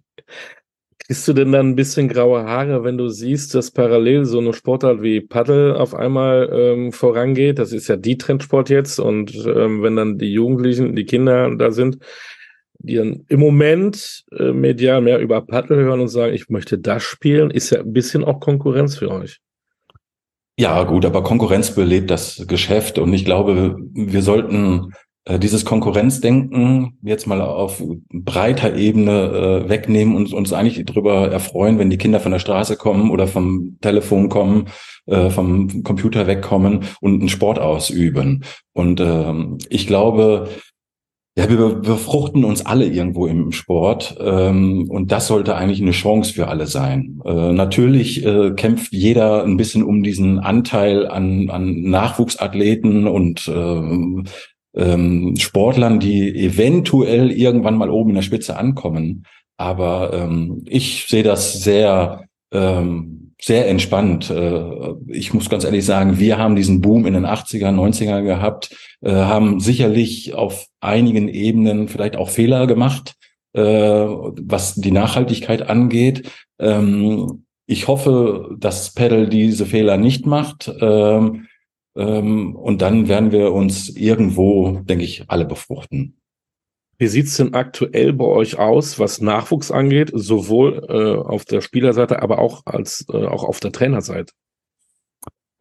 Kriegst 0.98 1.26
du 1.26 1.32
denn 1.32 1.50
dann 1.50 1.70
ein 1.70 1.76
bisschen 1.76 2.08
graue 2.08 2.44
Haare, 2.44 2.84
wenn 2.84 2.96
du 2.96 3.08
siehst, 3.08 3.54
dass 3.56 3.72
parallel 3.72 4.26
so 4.26 4.38
eine 4.38 4.52
Sportart 4.52 5.02
wie 5.02 5.20
Paddle 5.20 5.76
auf 5.76 5.92
einmal 5.92 6.48
ähm, 6.52 6.92
vorangeht? 6.92 7.58
Das 7.58 7.72
ist 7.72 7.88
ja 7.88 7.96
die 7.96 8.16
Trendsport 8.16 8.70
jetzt. 8.70 9.00
Und 9.00 9.34
ähm, 9.44 9.82
wenn 9.82 9.96
dann 9.96 10.18
die 10.18 10.32
Jugendlichen, 10.32 10.94
die 10.94 11.06
Kinder 11.06 11.52
da 11.56 11.72
sind, 11.72 11.98
die 12.78 12.94
dann 12.94 13.24
im 13.28 13.40
Moment 13.40 14.24
äh, 14.30 14.52
medial 14.52 15.00
mehr 15.00 15.18
über 15.18 15.40
Paddle 15.44 15.78
hören 15.78 16.00
und 16.00 16.08
sagen, 16.08 16.32
ich 16.32 16.48
möchte 16.48 16.78
das 16.78 17.02
spielen, 17.02 17.50
ist 17.50 17.70
ja 17.70 17.80
ein 17.80 17.92
bisschen 17.92 18.22
auch 18.22 18.38
Konkurrenz 18.38 18.96
für 18.96 19.10
euch. 19.10 19.40
Ja, 20.58 20.82
gut, 20.84 21.06
aber 21.06 21.22
Konkurrenz 21.22 21.74
belebt 21.74 22.10
das 22.10 22.44
Geschäft 22.46 22.98
und 22.98 23.12
ich 23.14 23.24
glaube, 23.24 23.76
wir 23.92 24.22
sollten 24.22 24.92
äh, 25.24 25.38
dieses 25.38 25.64
Konkurrenzdenken 25.64 26.98
jetzt 27.02 27.26
mal 27.26 27.40
auf 27.40 27.82
breiter 28.12 28.74
Ebene 28.74 29.64
äh, 29.64 29.68
wegnehmen 29.68 30.16
und 30.16 30.32
uns 30.32 30.52
eigentlich 30.52 30.84
darüber 30.84 31.30
erfreuen, 31.30 31.78
wenn 31.78 31.90
die 31.90 31.98
Kinder 31.98 32.20
von 32.20 32.32
der 32.32 32.38
Straße 32.38 32.76
kommen 32.76 33.10
oder 33.10 33.26
vom 33.26 33.78
Telefon 33.80 34.28
kommen, 34.28 34.68
äh, 35.06 35.30
vom 35.30 35.82
Computer 35.82 36.26
wegkommen 36.26 36.84
und 37.00 37.20
einen 37.20 37.28
Sport 37.28 37.58
ausüben. 37.58 38.44
Und 38.72 39.00
ähm, 39.00 39.58
ich 39.68 39.86
glaube, 39.86 40.48
ja, 41.40 41.48
wir 41.48 41.74
befruchten 41.76 42.44
uns 42.44 42.66
alle 42.66 42.86
irgendwo 42.86 43.26
im 43.26 43.50
Sport 43.52 44.16
ähm, 44.20 44.90
und 44.90 45.10
das 45.10 45.26
sollte 45.26 45.56
eigentlich 45.56 45.80
eine 45.80 45.92
Chance 45.92 46.34
für 46.34 46.48
alle 46.48 46.66
sein. 46.66 47.20
Äh, 47.24 47.52
natürlich 47.52 48.26
äh, 48.26 48.50
kämpft 48.50 48.92
jeder 48.92 49.44
ein 49.44 49.56
bisschen 49.56 49.82
um 49.82 50.02
diesen 50.02 50.38
Anteil 50.38 51.06
an, 51.06 51.48
an 51.48 51.82
Nachwuchsathleten 51.82 53.06
und 53.06 53.48
äh, 53.48 54.22
ähm, 54.74 55.34
Sportlern, 55.38 55.98
die 55.98 56.44
eventuell 56.44 57.30
irgendwann 57.30 57.78
mal 57.78 57.90
oben 57.90 58.10
in 58.10 58.16
der 58.16 58.22
Spitze 58.22 58.58
ankommen. 58.58 59.24
Aber 59.56 60.12
ähm, 60.12 60.64
ich 60.66 61.06
sehe 61.08 61.22
das 61.22 61.62
sehr, 61.62 62.24
ähm, 62.52 63.29
sehr 63.40 63.68
entspannt. 63.68 64.30
Äh, 64.30 64.94
ich 65.08 65.32
muss 65.34 65.48
ganz 65.48 65.64
ehrlich 65.64 65.84
sagen, 65.84 66.18
wir 66.18 66.38
haben 66.38 66.56
diesen 66.56 66.80
Boom 66.80 67.06
in 67.06 67.14
den 67.14 67.26
80er, 67.26 67.70
90er 67.70 68.22
gehabt, 68.22 68.74
äh, 69.00 69.10
haben 69.12 69.60
sicherlich 69.60 70.34
auf 70.34 70.66
einigen 70.80 71.28
Ebenen 71.28 71.88
vielleicht 71.88 72.16
auch 72.16 72.28
Fehler 72.28 72.66
gemacht, 72.66 73.14
äh, 73.52 73.62
was 73.62 74.74
die 74.74 74.92
Nachhaltigkeit 74.92 75.62
angeht. 75.68 76.30
Ähm, 76.58 77.44
ich 77.66 77.88
hoffe, 77.88 78.56
dass 78.58 78.94
Pedal 78.94 79.28
diese 79.28 79.64
Fehler 79.64 79.96
nicht 79.96 80.26
macht. 80.26 80.72
Ähm, 80.80 81.46
ähm, 81.96 82.54
und 82.56 82.82
dann 82.82 83.08
werden 83.08 83.32
wir 83.32 83.52
uns 83.52 83.88
irgendwo, 83.88 84.80
denke 84.82 85.04
ich, 85.04 85.24
alle 85.28 85.44
befruchten. 85.44 86.19
Wie 87.00 87.06
sieht's 87.06 87.38
denn 87.38 87.54
aktuell 87.54 88.12
bei 88.12 88.26
euch 88.26 88.58
aus, 88.58 88.98
was 88.98 89.22
Nachwuchs 89.22 89.70
angeht, 89.70 90.10
sowohl 90.12 90.84
äh, 90.86 91.26
auf 91.26 91.46
der 91.46 91.62
Spielerseite, 91.62 92.20
aber 92.20 92.40
auch 92.40 92.66
als 92.66 93.06
äh, 93.10 93.24
auch 93.24 93.42
auf 93.42 93.58
der 93.58 93.72
Trainerseite? 93.72 94.34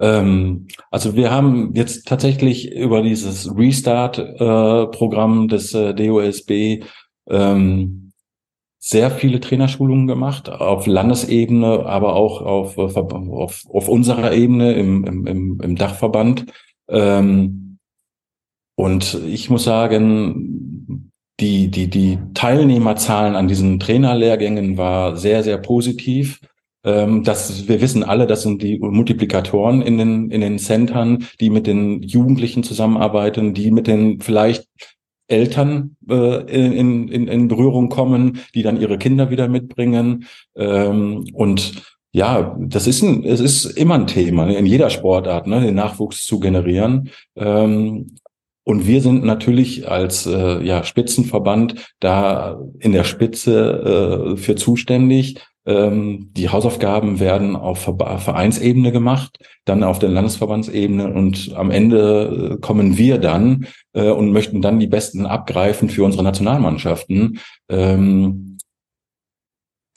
Ähm, 0.02 0.68
also 0.92 1.16
wir 1.16 1.32
haben 1.32 1.74
jetzt 1.76 2.06
tatsächlich 2.10 2.74
über 2.74 3.02
dieses 3.02 3.56
Restart-Programm 3.56 5.46
äh, 5.46 5.48
des 5.48 5.74
äh, 5.74 5.94
DOSB 5.94 6.84
ähm, 7.30 8.12
sehr 8.80 9.10
viele 9.10 9.40
Trainerschulungen 9.40 10.08
gemacht, 10.08 10.50
auf 10.50 10.88
Landesebene, 10.88 11.86
aber 11.86 12.18
auch 12.18 12.42
auf, 12.42 12.78
auf, 12.78 13.66
auf 13.66 13.88
unserer 13.88 14.34
Ebene 14.34 14.74
im, 14.74 15.06
im, 15.06 15.62
im 15.62 15.76
Dachverband. 15.78 16.48
Ähm, 16.90 17.78
und 18.76 19.22
ich 19.26 19.50
muss 19.50 19.64
sagen, 19.64 21.09
die, 21.40 21.70
die, 21.70 21.90
die 21.90 22.20
Teilnehmerzahlen 22.34 23.36
an 23.36 23.48
diesen 23.48 23.80
Trainerlehrgängen 23.80 24.78
war 24.78 25.18
sehr, 25.18 25.44
sehr 25.44 25.58
positiv. 25.58 26.40
Ähm, 26.84 27.24
das, 27.24 27.68
wir 27.68 27.82
wissen 27.82 28.04
alle, 28.04 28.28
das 28.28 28.44
sind 28.44 28.62
die 28.62 28.80
Multiplikatoren 28.80 29.82
in 29.82 29.98
den, 29.98 30.32
in 30.32 30.42
den 30.42 30.60
Centern, 30.60 31.26
die 31.40 31.50
mit 31.50 31.68
den 31.68 32.02
Jugendlichen 32.04 32.64
zusammenarbeiten, 32.64 33.54
die 33.54 33.72
mit 33.72 33.88
den 33.88 34.22
vielleicht 34.22 34.68
Eltern 35.28 35.96
äh, 36.10 36.42
in, 36.52 37.08
in, 37.08 37.28
in 37.28 37.48
Berührung 37.48 37.90
kommen, 37.90 38.40
die 38.56 38.64
dann 38.64 38.82
ihre 38.82 38.98
Kinder 38.98 39.30
wieder 39.30 39.48
mitbringen. 39.48 40.26
Ähm, 40.56 41.26
und 41.34 41.84
ja, 42.12 42.58
das 42.60 42.88
ist 42.88 43.04
ein, 43.04 43.24
es 43.24 43.40
ist 43.40 43.66
immer 43.66 43.96
ein 43.96 44.08
Thema 44.08 44.46
ne, 44.46 44.58
in 44.58 44.66
jeder 44.66 44.90
Sportart, 44.90 45.46
ne, 45.46 45.62
den 45.62 45.76
Nachwuchs 45.76 46.26
zu 46.26 46.40
generieren. 46.40 47.10
Ähm, 47.36 48.16
und 48.70 48.86
wir 48.86 49.02
sind 49.02 49.26
natürlich 49.26 49.90
als 49.90 50.28
äh, 50.28 50.64
ja, 50.64 50.84
Spitzenverband 50.84 51.92
da 52.00 52.62
in 52.78 52.92
der 52.92 53.04
Spitze 53.04 54.36
äh, 54.36 54.38
für 54.38 54.54
zuständig. 54.54 55.40
Ähm, 55.66 56.30
die 56.34 56.50
Hausaufgaben 56.50 57.20
werden 57.20 57.56
auf 57.56 57.92
Vereinsebene 58.20 58.92
gemacht, 58.92 59.40
dann 59.66 59.84
auf 59.84 59.98
der 59.98 60.10
Landesverbandsebene 60.10 61.12
und 61.12 61.52
am 61.56 61.72
Ende 61.72 62.58
äh, 62.58 62.62
kommen 62.62 62.96
wir 62.96 63.18
dann 63.18 63.66
äh, 63.94 64.12
und 64.12 64.34
möchten 64.34 64.62
dann 64.62 64.80
die 64.80 64.86
Besten 64.86 65.26
abgreifen 65.26 65.90
für 65.90 66.04
unsere 66.04 66.24
Nationalmannschaften. 66.24 67.40
Ähm, 67.70 68.49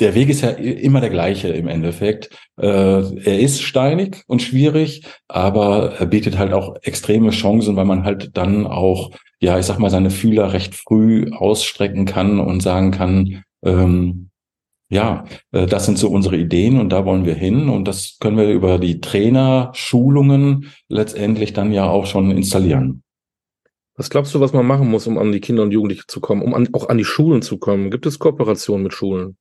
der 0.01 0.15
Weg 0.15 0.29
ist 0.29 0.41
ja 0.41 0.51
immer 0.51 1.01
der 1.01 1.11
gleiche 1.11 1.49
im 1.49 1.69
Endeffekt. 1.69 2.31
Äh, 2.61 2.67
er 2.67 3.41
ist 3.41 3.63
steinig 3.63 4.23
und 4.27 4.43
schwierig, 4.43 5.05
aber 5.29 5.95
er 5.99 6.07
bietet 6.07 6.39
halt 6.39 6.53
auch 6.53 6.77
extreme 6.83 7.31
Chancen, 7.31 7.77
weil 7.77 7.85
man 7.85 8.05
halt 8.05 8.37
dann 8.37 8.67
auch, 8.67 9.11
ja, 9.41 9.59
ich 9.59 9.67
sag 9.67 9.79
mal, 9.79 9.91
seine 9.91 10.11
Fühler 10.11 10.53
recht 10.53 10.75
früh 10.75 11.31
ausstrecken 11.33 12.05
kann 12.05 12.41
und 12.41 12.63
sagen 12.63 12.91
kann, 12.91 13.45
ähm, 13.65 14.31
ja, 14.91 15.25
äh, 15.53 15.67
das 15.67 15.87
sind 15.87 15.99
so 15.99 16.09
unsere 16.11 16.37
Ideen 16.37 16.79
und 16.79 16.91
da 16.91 17.05
wollen 17.05 17.25
wir 17.25 17.35
hin 17.35 17.69
und 17.69 17.87
das 17.87 18.19
können 18.21 18.37
wir 18.37 18.51
über 18.51 18.79
die 18.79 19.01
Trainerschulungen 19.01 20.71
letztendlich 20.89 21.53
dann 21.53 21.73
ja 21.73 21.89
auch 21.89 22.07
schon 22.07 22.31
installieren. 22.31 23.03
Was 23.95 24.11
glaubst 24.11 24.35
du, 24.35 24.41
was 24.41 24.53
man 24.53 24.67
machen 24.67 24.91
muss, 24.91 25.07
um 25.07 25.19
an 25.19 25.33
die 25.33 25.41
Kinder 25.41 25.63
und 25.63 25.71
Jugendliche 25.71 26.07
zu 26.09 26.21
kommen, 26.21 26.43
um 26.43 26.55
an, 26.55 26.69
auch 26.73 26.89
an 26.89 26.99
die 26.99 27.05
Schulen 27.05 27.43
zu 27.43 27.59
kommen? 27.59 27.91
Gibt 27.91 28.07
es 28.07 28.19
Kooperationen 28.19 28.83
mit 28.83 28.95
Schulen? 28.95 29.37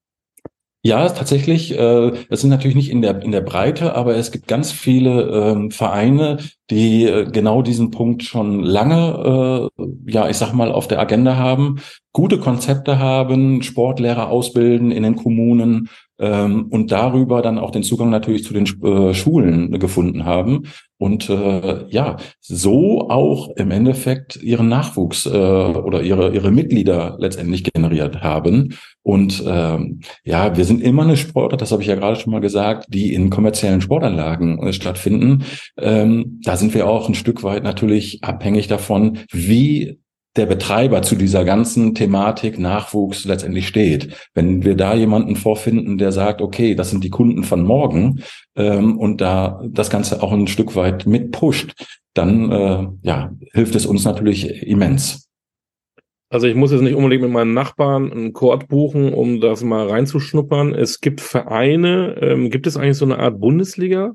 Ja, 0.84 1.08
tatsächlich. 1.10 1.78
Äh, 1.78 2.26
es 2.30 2.42
sind 2.42 2.50
natürlich 2.50 2.76
nicht 2.76 2.90
in 2.90 3.02
der 3.04 3.22
in 3.22 3.32
der 3.32 3.42
Breite, 3.42 3.94
aber 3.96 4.16
es 4.16 4.32
gibt 4.32 4.48
ganz 4.48 4.72
viele 4.72 5.22
ähm, 5.52 5.70
Vereine, 5.72 6.38
die 6.72 7.06
äh, 7.06 7.30
genau 7.30 7.62
diesen 7.62 7.92
Punkt 7.92 8.24
schon 8.24 8.64
lange, 8.64 9.70
äh, 9.78 10.12
ja, 10.12 10.30
ich 10.30 10.38
sag 10.38 10.54
mal, 10.54 10.72
auf 10.72 10.88
der 10.88 11.00
Agenda 11.00 11.36
haben, 11.36 11.80
gute 12.14 12.40
Konzepte 12.40 12.98
haben, 12.98 13.62
Sportlehrer 13.62 14.30
ausbilden 14.30 14.92
in 14.92 15.04
den 15.04 15.16
Kommunen 15.16 15.90
ähm, 16.20 16.68
und 16.70 16.92
darüber 16.92 17.42
dann 17.42 17.60
auch 17.60 17.72
den 17.72 17.84
Zugang 17.84 18.10
natürlich 18.10 18.44
zu 18.44 18.54
den 18.54 18.66
äh, 18.84 19.14
Schulen 19.14 19.80
gefunden 19.80 20.26
haben 20.26 20.64
und 21.02 21.30
äh, 21.32 21.88
ja, 21.90 22.18
so 22.40 23.10
auch 23.10 23.50
im 23.56 23.72
Endeffekt 23.72 24.36
ihren 24.36 24.70
Nachwuchs 24.70 25.26
äh, 25.26 25.30
oder 25.30 26.04
ihre, 26.04 26.32
ihre 26.32 26.52
Mitglieder 26.52 27.18
letztendlich 27.20 27.64
generiert 27.64 28.22
haben. 28.22 28.78
Und 29.02 29.44
ähm, 29.48 30.02
ja, 30.24 30.56
wir 30.56 30.64
sind 30.64 30.84
immer 30.84 31.02
eine 31.02 31.18
Sportart, 31.18 31.60
das 31.60 31.72
habe 31.72 31.82
ich 31.82 31.88
ja 31.88 31.96
gerade 31.96 32.20
schon 32.20 32.32
mal 32.32 32.40
gesagt, 32.40 32.86
die 32.90 33.16
in 33.16 33.32
kommerziellen 33.32 33.82
Sportanlagen 33.82 34.62
äh, 34.62 34.74
stattfinden. 34.74 35.44
Ähm, 35.80 36.40
da 36.44 36.56
sind 36.62 36.74
wir 36.74 36.88
auch 36.88 37.10
ein 37.10 37.16
Stück 37.16 37.44
weit 37.44 37.64
natürlich 37.64 38.24
abhängig 38.24 38.68
davon, 38.68 39.20
wie 39.32 40.00
der 40.38 40.46
Betreiber 40.46 41.02
zu 41.02 41.16
dieser 41.16 41.44
ganzen 41.44 41.94
Thematik 41.94 42.58
Nachwuchs 42.58 43.26
letztendlich 43.26 43.68
steht. 43.68 44.16
Wenn 44.34 44.64
wir 44.64 44.76
da 44.76 44.94
jemanden 44.94 45.36
vorfinden, 45.36 45.98
der 45.98 46.14
sagt, 46.14 46.42
okay, 46.42 46.74
das 46.74 46.90
sind 46.90 47.04
die 47.04 47.10
Kunden 47.10 47.44
von 47.44 47.64
morgen 47.64 48.24
ähm, 48.56 48.98
und 48.98 49.20
da 49.20 49.62
das 49.68 49.90
Ganze 49.90 50.24
auch 50.24 50.32
ein 50.32 50.48
Stück 50.48 50.76
weit 50.76 51.06
mitpusht, 51.06 51.74
dann 52.14 52.52
äh, 52.52 52.88
ja, 53.02 53.32
hilft 53.52 53.76
es 53.76 53.86
uns 53.86 54.06
natürlich 54.06 54.64
immens. 54.64 55.28
Also 56.30 56.48
ich 56.48 56.56
muss 56.56 56.72
jetzt 56.72 56.82
nicht 56.82 56.96
unbedingt 56.96 57.24
mit 57.24 57.32
meinen 57.32 57.54
Nachbarn 57.54 58.10
einen 58.10 58.32
Chord 58.32 58.70
buchen, 58.70 59.14
um 59.14 59.42
das 59.42 59.66
mal 59.66 59.90
reinzuschnuppern. 59.90 60.74
Es 60.74 61.02
gibt 61.02 61.20
Vereine, 61.20 62.16
ähm, 62.22 62.50
gibt 62.50 62.68
es 62.68 62.78
eigentlich 62.78 62.98
so 62.98 63.04
eine 63.04 63.20
Art 63.20 63.42
Bundesliga? 63.42 64.14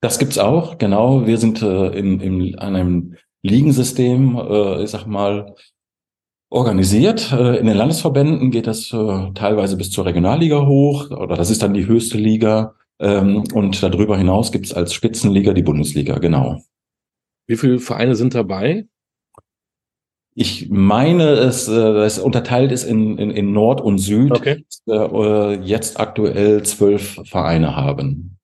Das 0.00 0.18
gibt's 0.18 0.38
auch, 0.38 0.78
genau. 0.78 1.26
Wir 1.26 1.38
sind 1.38 1.62
äh, 1.62 1.88
in, 1.88 2.20
in 2.20 2.58
einem 2.58 3.16
Ligensystem, 3.42 4.36
äh, 4.36 4.82
ich 4.82 4.90
sag 4.90 5.06
mal, 5.06 5.54
organisiert. 6.50 7.32
Äh, 7.32 7.58
in 7.58 7.66
den 7.66 7.76
Landesverbänden 7.76 8.50
geht 8.50 8.66
das 8.66 8.92
äh, 8.92 9.32
teilweise 9.34 9.76
bis 9.76 9.90
zur 9.90 10.06
Regionalliga 10.06 10.66
hoch, 10.66 11.10
oder 11.10 11.36
das 11.36 11.50
ist 11.50 11.62
dann 11.62 11.74
die 11.74 11.86
höchste 11.86 12.18
Liga. 12.18 12.74
Ähm, 12.98 13.44
und 13.54 13.82
darüber 13.82 14.18
hinaus 14.18 14.52
gibt 14.52 14.66
es 14.66 14.74
als 14.74 14.92
Spitzenliga 14.92 15.52
die 15.52 15.62
Bundesliga, 15.62 16.18
genau. 16.18 16.60
Wie 17.46 17.56
viele 17.56 17.78
Vereine 17.78 18.14
sind 18.14 18.34
dabei? 18.34 18.86
Ich 20.34 20.70
meine, 20.70 21.30
es, 21.30 21.68
äh, 21.68 21.72
es 21.72 22.18
unterteilt 22.18 22.72
ist 22.72 22.84
in, 22.84 23.18
in, 23.18 23.30
in 23.30 23.52
Nord 23.52 23.80
und 23.80 23.98
Süd. 23.98 24.32
Okay. 24.32 24.64
Äh, 24.88 25.54
jetzt 25.62 25.98
aktuell 25.98 26.62
zwölf 26.62 27.20
Vereine 27.24 27.74
haben. 27.74 28.38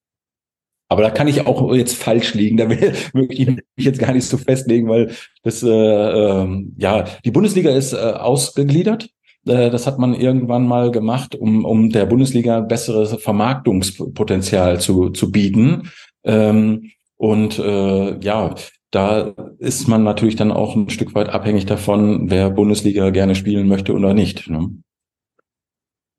Aber 0.97 1.03
da 1.03 1.11
kann 1.11 1.29
ich 1.29 1.47
auch 1.47 1.75
jetzt 1.75 1.95
falsch 1.95 2.33
liegen. 2.33 2.57
Da 2.57 2.65
möchte 2.69 2.95
ich 3.29 3.47
mich 3.49 3.65
jetzt 3.76 3.99
gar 3.99 4.15
nicht 4.15 4.25
so 4.25 4.38
festlegen, 4.38 4.88
weil 4.88 5.11
das 5.43 5.62
äh, 5.62 5.69
ähm, 5.69 6.75
ja 6.79 7.05
die 7.23 7.31
Bundesliga 7.31 7.71
ist 7.71 7.93
äh, 7.93 7.97
ausgegliedert 7.97 9.11
Äh, 9.47 9.69
das 9.69 9.87
hat 9.87 9.99
man 9.99 10.15
irgendwann 10.15 10.67
mal 10.67 10.91
gemacht, 10.91 11.35
um, 11.35 11.67
um 11.67 11.91
der 11.91 12.07
Bundesliga 12.07 12.61
besseres 12.61 13.23
Vermarktungspotenzial 13.23 14.81
zu, 14.81 15.11
zu 15.11 15.31
bieten. 15.31 15.91
Ähm, 16.25 16.93
und 17.19 17.59
äh, 17.59 18.19
ja, 18.21 18.55
da 18.91 19.35
ist 19.59 19.87
man 19.87 20.03
natürlich 20.03 20.37
dann 20.37 20.50
auch 20.50 20.76
ein 20.76 20.88
Stück 20.88 21.15
weit 21.15 21.29
abhängig 21.29 21.67
davon, 21.67 22.31
wer 22.31 22.49
Bundesliga 22.49 23.11
gerne 23.11 23.35
spielen 23.35 23.69
möchte 23.69 23.93
oder 23.93 24.15
nicht. 24.15 24.49
Ne? 24.49 24.71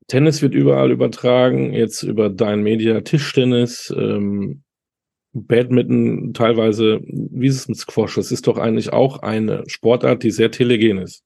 Tennis 0.08 0.40
wird 0.40 0.54
überall 0.54 0.90
übertragen, 0.90 1.74
jetzt 1.74 2.02
über 2.02 2.30
Dein 2.30 2.62
Media, 2.62 3.02
Tischtennis, 3.02 3.94
ähm, 3.94 4.62
Badminton 5.32 6.32
teilweise. 6.34 7.00
Wie 7.02 7.46
ist 7.46 7.56
es 7.56 7.68
mit 7.68 7.78
Squash? 7.78 8.16
Das 8.16 8.32
ist 8.32 8.46
doch 8.46 8.58
eigentlich 8.58 8.92
auch 8.92 9.22
eine 9.22 9.64
Sportart, 9.66 10.22
die 10.22 10.30
sehr 10.30 10.50
telegen 10.50 10.98
ist. 10.98 11.22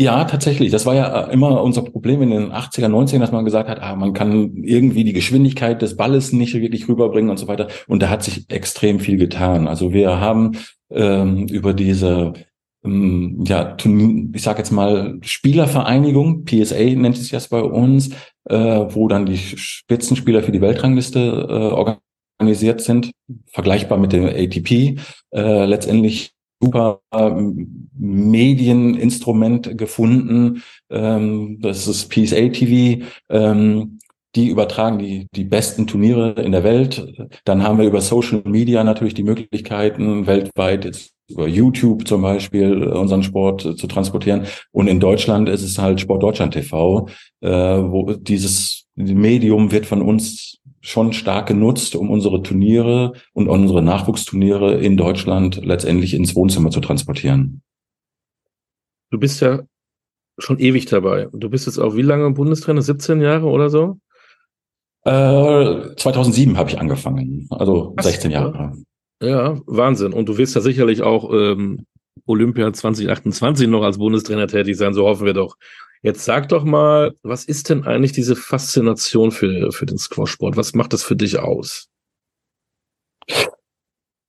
Ja, 0.00 0.24
tatsächlich. 0.24 0.72
Das 0.72 0.86
war 0.86 0.94
ja 0.96 1.24
immer 1.26 1.62
unser 1.62 1.82
Problem 1.82 2.20
in 2.22 2.30
den 2.30 2.52
80er, 2.52 2.88
90ern, 2.88 3.20
dass 3.20 3.30
man 3.30 3.44
gesagt 3.44 3.68
hat, 3.68 3.80
ah, 3.80 3.94
man 3.94 4.12
kann 4.12 4.56
irgendwie 4.64 5.04
die 5.04 5.12
Geschwindigkeit 5.12 5.80
des 5.82 5.96
Balles 5.96 6.32
nicht 6.32 6.54
wirklich 6.54 6.88
rüberbringen 6.88 7.30
und 7.30 7.36
so 7.36 7.46
weiter. 7.46 7.68
Und 7.86 8.02
da 8.02 8.10
hat 8.10 8.24
sich 8.24 8.50
extrem 8.50 8.98
viel 8.98 9.18
getan. 9.18 9.68
Also 9.68 9.92
wir 9.92 10.18
haben 10.18 10.58
ähm, 10.90 11.46
über 11.46 11.74
diese 11.74 12.32
ähm, 12.84 13.44
ja, 13.46 13.76
ich 14.32 14.42
sage 14.42 14.58
jetzt 14.58 14.70
mal 14.70 15.18
Spielervereinigung, 15.22 16.44
PSA 16.44 16.82
nennt 16.96 17.16
es 17.16 17.30
das 17.30 17.48
bei 17.48 17.62
uns, 17.62 18.10
äh, 18.44 18.56
wo 18.56 19.08
dann 19.08 19.26
die 19.26 19.38
Spitzenspieler 19.38 20.42
für 20.42 20.52
die 20.52 20.60
Weltrangliste 20.60 21.46
äh, 21.48 21.54
organisiert 22.38 22.80
sind, 22.80 23.12
vergleichbar 23.46 23.98
mit 23.98 24.12
dem 24.12 24.24
ATP. 24.24 24.98
Äh, 25.32 25.64
letztendlich 25.64 26.32
super 26.60 27.00
ähm, 27.12 27.88
Medieninstrument 27.96 29.76
gefunden. 29.76 30.62
Ähm, 30.90 31.58
das 31.60 31.86
ist 31.86 32.08
PSA 32.10 32.48
TV. 32.48 33.04
Ähm, 33.28 33.98
die 34.34 34.48
übertragen 34.48 34.98
die, 34.98 35.28
die 35.34 35.44
besten 35.44 35.86
Turniere 35.86 36.32
in 36.32 36.52
der 36.52 36.64
Welt. 36.64 37.06
Dann 37.44 37.62
haben 37.62 37.78
wir 37.78 37.86
über 37.86 38.00
Social 38.00 38.42
Media 38.44 38.82
natürlich 38.82 39.14
die 39.14 39.22
Möglichkeiten, 39.22 40.26
weltweit 40.26 40.84
jetzt 40.84 41.12
über 41.30 41.46
YouTube 41.46 42.06
zum 42.06 42.22
Beispiel 42.22 42.82
unseren 42.84 43.22
Sport 43.22 43.62
zu 43.62 43.86
transportieren. 43.86 44.46
Und 44.72 44.88
in 44.88 45.00
Deutschland 45.00 45.48
ist 45.48 45.62
es 45.62 45.78
halt 45.78 46.00
Sport 46.00 46.22
Deutschland 46.22 46.52
TV, 46.52 47.08
äh, 47.40 47.48
wo 47.48 48.12
dieses 48.12 48.86
Medium 48.96 49.70
wird 49.72 49.86
von 49.86 50.02
uns 50.02 50.58
schon 50.84 51.14
stark 51.14 51.48
genutzt, 51.48 51.96
um 51.96 52.10
unsere 52.10 52.42
Turniere 52.42 53.14
und 53.32 53.48
unsere 53.48 53.80
Nachwuchsturniere 53.80 54.74
in 54.74 54.98
Deutschland 54.98 55.64
letztendlich 55.64 56.12
ins 56.12 56.36
Wohnzimmer 56.36 56.70
zu 56.70 56.80
transportieren. 56.80 57.62
Du 59.10 59.18
bist 59.18 59.40
ja 59.40 59.62
schon 60.38 60.58
ewig 60.58 60.84
dabei. 60.84 61.28
Du 61.32 61.48
bist 61.48 61.66
jetzt 61.66 61.78
auch 61.78 61.96
wie 61.96 62.02
lange 62.02 62.30
Bundestrainer? 62.32 62.82
17 62.82 63.22
Jahre 63.22 63.46
oder 63.46 63.70
so? 63.70 63.98
Äh, 65.04 65.94
2007 65.96 66.58
habe 66.58 66.68
ich 66.68 66.78
angefangen, 66.78 67.46
also 67.50 67.94
Was? 67.96 68.04
16 68.06 68.30
Jahre. 68.30 68.76
Ja, 69.22 69.58
Wahnsinn. 69.64 70.12
Und 70.12 70.28
du 70.28 70.36
wirst 70.36 70.54
ja 70.54 70.60
sicherlich 70.60 71.02
auch 71.02 71.32
ähm, 71.32 71.86
Olympia 72.26 72.70
2028 72.70 73.68
noch 73.68 73.82
als 73.82 73.96
Bundestrainer 73.96 74.48
tätig 74.48 74.76
sein, 74.76 74.92
so 74.92 75.06
hoffen 75.06 75.24
wir 75.24 75.34
doch. 75.34 75.56
Jetzt 76.04 76.26
sag 76.26 76.50
doch 76.50 76.64
mal, 76.64 77.14
was 77.22 77.46
ist 77.46 77.70
denn 77.70 77.84
eigentlich 77.84 78.12
diese 78.12 78.36
Faszination 78.36 79.30
für, 79.30 79.72
für 79.72 79.86
den 79.86 79.96
Squashsport? 79.96 80.54
Was 80.54 80.74
macht 80.74 80.92
das 80.92 81.02
für 81.02 81.16
dich 81.16 81.38
aus? 81.38 81.88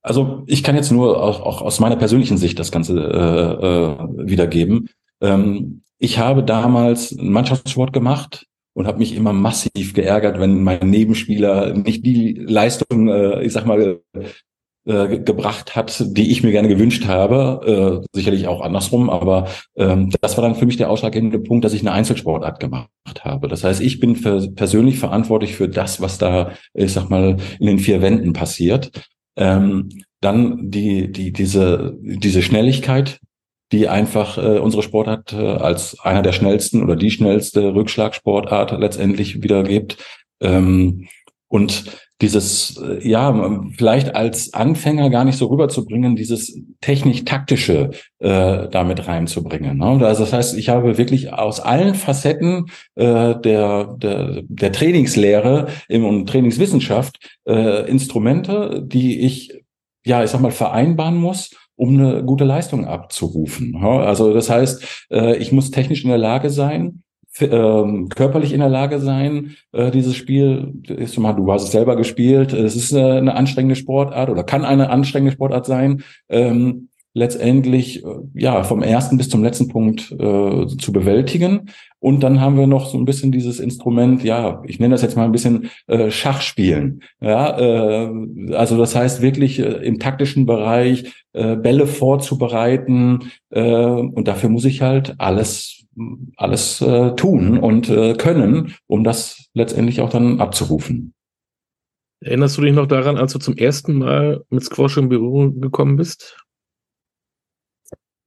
Also 0.00 0.42
ich 0.46 0.62
kann 0.62 0.74
jetzt 0.74 0.90
nur 0.90 1.22
auch, 1.22 1.42
auch 1.42 1.60
aus 1.60 1.78
meiner 1.78 1.96
persönlichen 1.96 2.38
Sicht 2.38 2.58
das 2.58 2.72
Ganze 2.72 2.94
äh, 2.98 3.66
äh, 3.66 4.26
wiedergeben. 4.26 4.88
Ähm, 5.20 5.82
ich 5.98 6.18
habe 6.18 6.42
damals 6.42 7.12
einen 7.12 7.32
Mannschaftssport 7.32 7.92
gemacht 7.92 8.46
und 8.72 8.86
habe 8.86 8.98
mich 8.98 9.14
immer 9.14 9.34
massiv 9.34 9.92
geärgert, 9.92 10.40
wenn 10.40 10.62
mein 10.62 10.88
Nebenspieler 10.88 11.74
nicht 11.74 12.06
die 12.06 12.32
Leistung, 12.32 13.08
äh, 13.08 13.44
ich 13.44 13.52
sag 13.52 13.66
mal, 13.66 14.00
äh, 14.86 15.18
gebracht 15.18 15.74
hat, 15.74 16.02
die 16.06 16.30
ich 16.30 16.42
mir 16.42 16.52
gerne 16.52 16.68
gewünscht 16.68 17.06
habe. 17.06 18.02
Äh, 18.04 18.06
sicherlich 18.16 18.46
auch 18.46 18.60
andersrum, 18.60 19.10
aber 19.10 19.48
ähm, 19.76 20.10
das 20.20 20.36
war 20.36 20.42
dann 20.42 20.54
für 20.54 20.66
mich 20.66 20.76
der 20.76 20.90
ausschlaggebende 20.90 21.40
Punkt, 21.40 21.64
dass 21.64 21.72
ich 21.72 21.80
eine 21.80 21.92
Einzelsportart 21.92 22.60
gemacht 22.60 22.88
habe. 23.20 23.48
Das 23.48 23.64
heißt, 23.64 23.80
ich 23.80 24.00
bin 24.00 24.16
für, 24.16 24.48
persönlich 24.52 24.98
verantwortlich 24.98 25.56
für 25.56 25.68
das, 25.68 26.00
was 26.00 26.18
da, 26.18 26.52
ich 26.72 26.92
sag 26.92 27.10
mal, 27.10 27.36
in 27.58 27.66
den 27.66 27.78
vier 27.78 28.00
Wänden 28.00 28.32
passiert. 28.32 28.90
Ähm, 29.36 29.88
dann 30.20 30.70
die, 30.70 31.10
die, 31.10 31.32
diese, 31.32 31.96
diese 32.00 32.42
Schnelligkeit, 32.42 33.18
die 33.72 33.88
einfach 33.88 34.38
äh, 34.38 34.58
unsere 34.58 34.82
Sportart 34.82 35.32
äh, 35.32 35.36
als 35.36 35.98
einer 36.00 36.22
der 36.22 36.32
schnellsten 36.32 36.82
oder 36.82 36.96
die 36.96 37.10
schnellste 37.10 37.74
Rückschlagsportart 37.74 38.78
letztendlich 38.78 39.42
wiedergibt. 39.42 39.98
Ähm, 40.40 41.08
und 41.48 42.05
dieses, 42.22 42.78
äh, 42.78 43.06
ja, 43.06 43.60
vielleicht 43.76 44.14
als 44.14 44.54
Anfänger 44.54 45.10
gar 45.10 45.24
nicht 45.24 45.36
so 45.36 45.46
rüberzubringen, 45.46 46.16
dieses 46.16 46.58
technisch-taktische 46.80 47.90
äh, 48.20 48.68
damit 48.68 49.06
reinzubringen. 49.06 49.78
Ne? 49.78 50.06
Also 50.06 50.24
das 50.24 50.32
heißt, 50.32 50.56
ich 50.56 50.68
habe 50.68 50.96
wirklich 50.96 51.32
aus 51.32 51.60
allen 51.60 51.94
Facetten 51.94 52.66
äh, 52.94 53.34
der, 53.38 53.96
der, 53.98 54.42
der 54.48 54.72
Trainingslehre 54.72 55.68
im, 55.88 56.04
und 56.04 56.26
Trainingswissenschaft 56.26 57.18
äh, 57.46 57.88
Instrumente, 57.88 58.82
die 58.86 59.20
ich, 59.20 59.62
ja, 60.04 60.24
ich 60.24 60.30
sag 60.30 60.40
mal, 60.40 60.50
vereinbaren 60.50 61.16
muss, 61.16 61.50
um 61.76 61.98
eine 61.98 62.24
gute 62.24 62.44
Leistung 62.44 62.86
abzurufen. 62.86 63.72
Ne? 63.72 63.88
Also 63.88 64.32
das 64.32 64.48
heißt, 64.48 65.06
äh, 65.10 65.36
ich 65.36 65.52
muss 65.52 65.70
technisch 65.70 66.02
in 66.02 66.08
der 66.08 66.18
Lage 66.18 66.48
sein, 66.48 67.02
ähm, 67.40 68.08
körperlich 68.08 68.52
in 68.52 68.60
der 68.60 68.68
Lage 68.68 68.98
sein, 69.00 69.56
äh, 69.72 69.90
dieses 69.90 70.16
Spiel, 70.16 70.74
ist 70.88 71.18
mal, 71.18 71.32
du 71.32 71.50
hast 71.52 71.64
es 71.64 71.72
selber 71.72 71.96
gespielt, 71.96 72.52
es 72.52 72.76
ist 72.76 72.94
eine, 72.94 73.14
eine 73.14 73.34
anstrengende 73.34 73.76
Sportart 73.76 74.30
oder 74.30 74.44
kann 74.44 74.64
eine 74.64 74.90
anstrengende 74.90 75.32
Sportart 75.32 75.66
sein, 75.66 76.02
ähm, 76.28 76.88
letztendlich 77.16 78.04
äh, 78.04 78.08
ja 78.34 78.62
vom 78.62 78.82
ersten 78.82 79.16
bis 79.16 79.30
zum 79.30 79.42
letzten 79.42 79.68
Punkt 79.68 80.12
äh, 80.12 80.66
zu 80.66 80.92
bewältigen. 80.92 81.70
Und 81.98 82.22
dann 82.22 82.42
haben 82.42 82.58
wir 82.58 82.66
noch 82.66 82.90
so 82.90 82.98
ein 82.98 83.06
bisschen 83.06 83.32
dieses 83.32 83.58
Instrument, 83.58 84.22
ja, 84.22 84.62
ich 84.66 84.78
nenne 84.78 84.94
das 84.94 85.00
jetzt 85.00 85.16
mal 85.16 85.24
ein 85.24 85.32
bisschen 85.32 85.70
äh, 85.86 86.10
Schachspielen. 86.10 87.02
Ja, 87.20 87.58
äh, 87.58 88.10
also 88.52 88.76
das 88.76 88.94
heißt 88.94 89.22
wirklich 89.22 89.58
äh, 89.58 89.86
im 89.86 89.98
taktischen 89.98 90.44
Bereich 90.44 91.10
äh, 91.32 91.56
Bälle 91.56 91.86
vorzubereiten. 91.86 93.32
Äh, 93.48 93.62
und 93.62 94.28
dafür 94.28 94.50
muss 94.50 94.66
ich 94.66 94.82
halt 94.82 95.14
alles 95.16 95.72
alles 96.36 96.82
äh, 96.82 97.12
tun 97.12 97.56
und 97.56 97.88
äh, 97.88 98.12
können, 98.12 98.74
um 98.86 99.02
das 99.02 99.48
letztendlich 99.54 100.02
auch 100.02 100.10
dann 100.10 100.40
abzurufen. 100.40 101.14
Erinnerst 102.20 102.58
du 102.58 102.62
dich 102.62 102.74
noch 102.74 102.86
daran, 102.86 103.16
als 103.16 103.32
du 103.32 103.38
zum 103.38 103.56
ersten 103.56 103.94
Mal 103.94 104.44
mit 104.50 104.62
Squash 104.62 104.98
in 104.98 105.08
Berührung 105.08 105.62
gekommen 105.62 105.96
bist? 105.96 106.36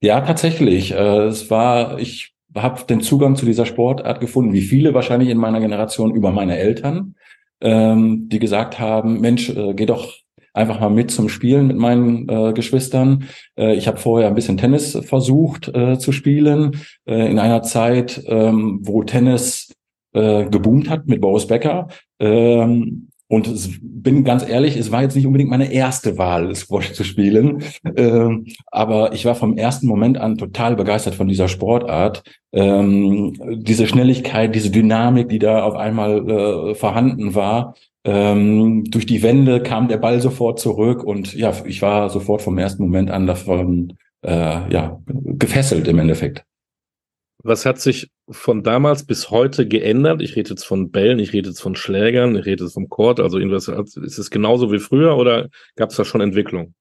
Ja, 0.01 0.21
tatsächlich. 0.21 0.91
Äh, 0.91 1.25
es 1.25 1.49
war, 1.49 1.99
ich 1.99 2.33
habe 2.55 2.83
den 2.85 3.01
Zugang 3.01 3.35
zu 3.35 3.45
dieser 3.45 3.65
Sportart 3.65 4.19
gefunden, 4.21 4.53
wie 4.53 4.61
viele 4.61 4.93
wahrscheinlich 4.93 5.29
in 5.29 5.37
meiner 5.37 5.59
Generation 5.59 6.15
über 6.15 6.31
meine 6.31 6.57
Eltern, 6.57 7.15
ähm, 7.61 8.29
die 8.29 8.39
gesagt 8.39 8.79
haben, 8.79 9.19
Mensch, 9.19 9.49
äh, 9.49 9.73
geh 9.73 9.85
doch 9.85 10.13
einfach 10.53 10.79
mal 10.79 10.89
mit 10.89 11.11
zum 11.11 11.29
Spielen 11.29 11.67
mit 11.67 11.77
meinen 11.77 12.27
äh, 12.29 12.53
Geschwistern. 12.53 13.25
Äh, 13.57 13.75
ich 13.75 13.87
habe 13.87 13.97
vorher 13.97 14.29
ein 14.29 14.35
bisschen 14.35 14.57
Tennis 14.57 14.97
versucht 15.03 15.67
äh, 15.67 15.99
zu 15.99 16.11
spielen, 16.11 16.81
äh, 17.05 17.29
in 17.29 17.37
einer 17.37 17.61
Zeit, 17.61 18.23
ähm, 18.25 18.79
wo 18.81 19.03
Tennis 19.03 19.73
äh, 20.13 20.45
geboomt 20.45 20.89
hat 20.89 21.07
mit 21.07 21.21
Boris 21.21 21.45
Becker. 21.45 21.89
Ähm, 22.19 23.08
und 23.31 23.47
es, 23.47 23.69
bin 23.81 24.23
ganz 24.23 24.47
ehrlich, 24.47 24.75
es 24.75 24.91
war 24.91 25.03
jetzt 25.03 25.15
nicht 25.15 25.27
unbedingt 25.27 25.51
meine 25.51 25.71
erste 25.71 26.17
Wahl, 26.17 26.53
Squash 26.55 26.93
zu 26.93 27.03
spielen. 27.03 27.63
Ähm, 27.95 28.47
aber 28.71 29.13
ich 29.13 29.23
war 29.25 29.35
vom 29.35 29.55
ersten 29.55 29.85
Moment 29.87 30.17
an 30.17 30.37
total 30.37 30.75
begeistert 30.75 31.13
von 31.13 31.27
dieser 31.27 31.47
Sportart. 31.47 32.23
Ähm, 32.51 33.37
diese 33.61 33.85
Schnelligkeit, 33.85 34.55
diese 34.55 34.71
Dynamik, 34.71 35.29
die 35.29 35.37
da 35.37 35.63
auf 35.63 35.75
einmal 35.75 36.27
äh, 36.27 36.75
vorhanden 36.75 37.35
war. 37.35 37.75
Ähm, 38.03 38.85
durch 38.85 39.05
die 39.05 39.21
Wände 39.21 39.61
kam 39.61 39.89
der 39.89 39.97
Ball 39.97 40.21
sofort 40.21 40.59
zurück 40.59 41.03
und 41.03 41.35
ja, 41.35 41.53
ich 41.65 41.83
war 41.83 42.09
sofort 42.09 42.41
vom 42.41 42.57
ersten 42.57 42.81
Moment 42.81 43.11
an 43.11 43.27
davon 43.27 43.93
äh, 44.25 44.73
ja 44.73 44.99
gefesselt 45.05 45.87
im 45.87 45.99
Endeffekt. 45.99 46.45
Was 47.41 47.65
hat 47.65 47.79
sich 47.79 48.11
von 48.29 48.63
damals 48.63 49.05
bis 49.05 49.31
heute 49.31 49.67
geändert? 49.67 50.21
Ich 50.21 50.35
rede 50.35 50.49
jetzt 50.49 50.65
von 50.65 50.91
Bällen, 50.91 51.19
ich 51.19 51.31
rede 51.31 51.49
jetzt 51.49 51.61
von 51.61 51.75
Schlägern, 51.75 52.35
ich 52.35 52.45
rede 52.45 52.65
jetzt 52.65 52.73
vom 52.73 52.89
Court. 52.89 53.19
Also 53.19 53.37
ist 53.37 53.69
es 54.19 54.29
genauso 54.29 54.71
wie 54.71 54.79
früher 54.79 55.15
oder 55.15 55.47
gab 55.75 55.89
es 55.89 55.95
da 55.95 56.03
schon 56.03 56.21
Entwicklung? 56.21 56.73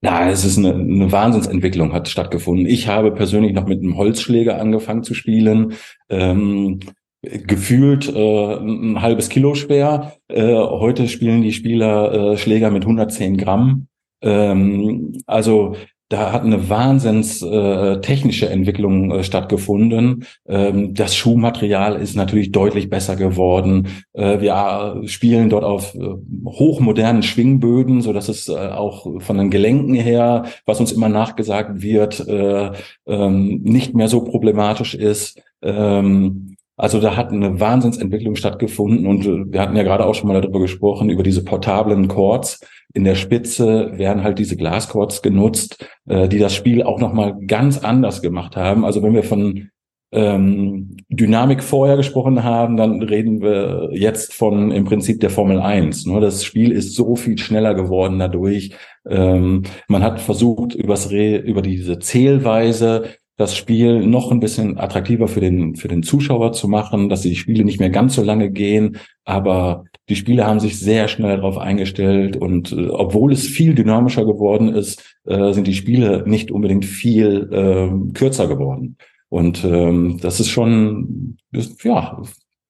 Na, 0.00 0.30
es 0.30 0.44
ist 0.44 0.58
eine, 0.58 0.74
eine 0.74 1.10
Wahnsinnsentwicklung 1.10 1.92
hat 1.92 2.08
stattgefunden. 2.08 2.66
Ich 2.66 2.86
habe 2.86 3.10
persönlich 3.10 3.52
noch 3.52 3.66
mit 3.66 3.80
einem 3.82 3.96
Holzschläger 3.96 4.60
angefangen 4.60 5.02
zu 5.02 5.14
spielen. 5.14 5.74
Ähm, 6.08 6.78
gefühlt 7.22 8.08
äh, 8.08 8.54
ein 8.54 9.02
halbes 9.02 9.28
Kilo 9.28 9.56
schwer. 9.56 10.14
Äh, 10.28 10.54
heute 10.54 11.08
spielen 11.08 11.42
die 11.42 11.52
Spieler 11.52 12.12
äh, 12.12 12.36
Schläger 12.36 12.70
mit 12.70 12.84
110 12.84 13.36
Gramm. 13.36 13.88
Ähm, 14.22 15.20
also 15.26 15.74
da 16.08 16.32
hat 16.32 16.42
eine 16.42 16.70
wahnsinns 16.70 17.42
äh, 17.42 18.00
technische 18.00 18.48
Entwicklung 18.48 19.10
äh, 19.10 19.22
stattgefunden. 19.22 20.24
Ähm, 20.46 20.94
das 20.94 21.14
Schuhmaterial 21.14 21.96
ist 21.96 22.16
natürlich 22.16 22.50
deutlich 22.50 22.88
besser 22.88 23.16
geworden. 23.16 23.88
Äh, 24.14 24.40
wir 24.40 25.02
äh, 25.02 25.08
spielen 25.08 25.50
dort 25.50 25.64
auf 25.64 25.94
äh, 25.94 26.00
hochmodernen 26.46 27.22
Schwingböden, 27.22 28.00
so 28.00 28.14
dass 28.14 28.28
es 28.28 28.48
äh, 28.48 28.52
auch 28.52 29.20
von 29.20 29.36
den 29.36 29.50
Gelenken 29.50 29.94
her, 29.94 30.44
was 30.64 30.80
uns 30.80 30.92
immer 30.92 31.10
nachgesagt 31.10 31.82
wird, 31.82 32.26
äh, 32.26 32.70
ähm, 33.06 33.60
nicht 33.62 33.94
mehr 33.94 34.08
so 34.08 34.22
problematisch 34.22 34.94
ist. 34.94 35.42
Ähm, 35.60 36.56
also 36.78 37.00
da 37.00 37.16
hat 37.16 37.32
eine 37.32 37.58
Wahnsinnsentwicklung 37.58 38.36
stattgefunden 38.36 39.06
und 39.06 39.26
äh, 39.26 39.52
wir 39.52 39.60
hatten 39.60 39.76
ja 39.76 39.82
gerade 39.82 40.06
auch 40.06 40.14
schon 40.14 40.28
mal 40.28 40.40
darüber 40.40 40.60
gesprochen, 40.60 41.10
über 41.10 41.24
diese 41.24 41.44
portablen 41.44 42.06
Chords. 42.06 42.60
In 42.94 43.04
der 43.04 43.16
Spitze 43.16 43.98
werden 43.98 44.22
halt 44.22 44.38
diese 44.38 44.56
Glaschords 44.56 45.20
genutzt, 45.20 45.84
äh, 46.08 46.28
die 46.28 46.38
das 46.38 46.54
Spiel 46.54 46.84
auch 46.84 47.00
nochmal 47.00 47.36
ganz 47.46 47.78
anders 47.78 48.22
gemacht 48.22 48.56
haben. 48.56 48.84
Also 48.84 49.02
wenn 49.02 49.12
wir 49.12 49.24
von 49.24 49.70
ähm, 50.10 50.96
Dynamik 51.10 51.62
vorher 51.62 51.96
gesprochen 51.96 52.42
haben, 52.42 52.76
dann 52.76 53.02
reden 53.02 53.42
wir 53.42 53.90
jetzt 53.92 54.32
von 54.32 54.70
im 54.70 54.84
Prinzip 54.84 55.20
der 55.20 55.30
Formel 55.30 55.60
1. 55.60 56.06
Nur 56.06 56.20
das 56.20 56.44
Spiel 56.44 56.72
ist 56.72 56.94
so 56.94 57.14
viel 57.14 57.36
schneller 57.38 57.74
geworden 57.74 58.18
dadurch. 58.18 58.70
Ähm, 59.06 59.64
man 59.88 60.02
hat 60.02 60.20
versucht, 60.20 60.74
übers 60.74 61.10
Re 61.10 61.36
über 61.36 61.60
diese 61.60 61.98
Zählweise 61.98 63.10
das 63.38 63.56
Spiel 63.56 64.04
noch 64.04 64.32
ein 64.32 64.40
bisschen 64.40 64.78
attraktiver 64.78 65.28
für 65.28 65.40
den, 65.40 65.76
für 65.76 65.86
den 65.86 66.02
Zuschauer 66.02 66.52
zu 66.52 66.66
machen, 66.66 67.08
dass 67.08 67.22
die 67.22 67.36
Spiele 67.36 67.64
nicht 67.64 67.78
mehr 67.78 67.88
ganz 67.88 68.16
so 68.16 68.22
lange 68.22 68.50
gehen. 68.50 68.98
Aber 69.24 69.84
die 70.08 70.16
Spiele 70.16 70.44
haben 70.44 70.58
sich 70.58 70.80
sehr 70.80 71.06
schnell 71.06 71.36
darauf 71.36 71.56
eingestellt 71.56 72.36
und 72.36 72.72
äh, 72.72 72.88
obwohl 72.88 73.32
es 73.32 73.46
viel 73.46 73.74
dynamischer 73.74 74.26
geworden 74.26 74.74
ist, 74.74 75.16
äh, 75.24 75.52
sind 75.52 75.68
die 75.68 75.74
Spiele 75.74 76.24
nicht 76.26 76.50
unbedingt 76.50 76.84
viel 76.84 77.48
äh, 77.52 78.12
kürzer 78.12 78.48
geworden. 78.48 78.96
Und 79.28 79.64
ähm, 79.64 80.18
das 80.20 80.40
ist 80.40 80.48
schon, 80.48 81.36
ist, 81.52 81.84
ja, 81.84 82.20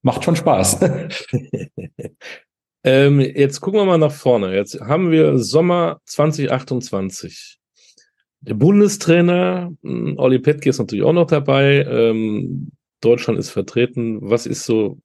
macht 0.02 0.22
schon 0.22 0.36
Spaß. 0.36 0.80
ähm, 2.84 3.20
jetzt 3.20 3.60
gucken 3.62 3.80
wir 3.80 3.86
mal 3.86 3.96
nach 3.96 4.12
vorne. 4.12 4.54
Jetzt 4.54 4.78
haben 4.82 5.10
wir 5.10 5.38
Sommer 5.38 6.00
2028. 6.04 7.57
Der 8.40 8.54
Bundestrainer, 8.54 9.72
hm, 9.82 10.14
Olli 10.18 10.38
Petke 10.38 10.70
ist 10.70 10.78
natürlich 10.78 11.04
auch 11.04 11.12
noch 11.12 11.26
dabei. 11.26 11.84
Ähm, 11.84 12.70
Deutschland 13.00 13.38
ist 13.38 13.50
vertreten. 13.50 14.18
Was 14.22 14.46
ist 14.46 14.64
so 14.64 14.98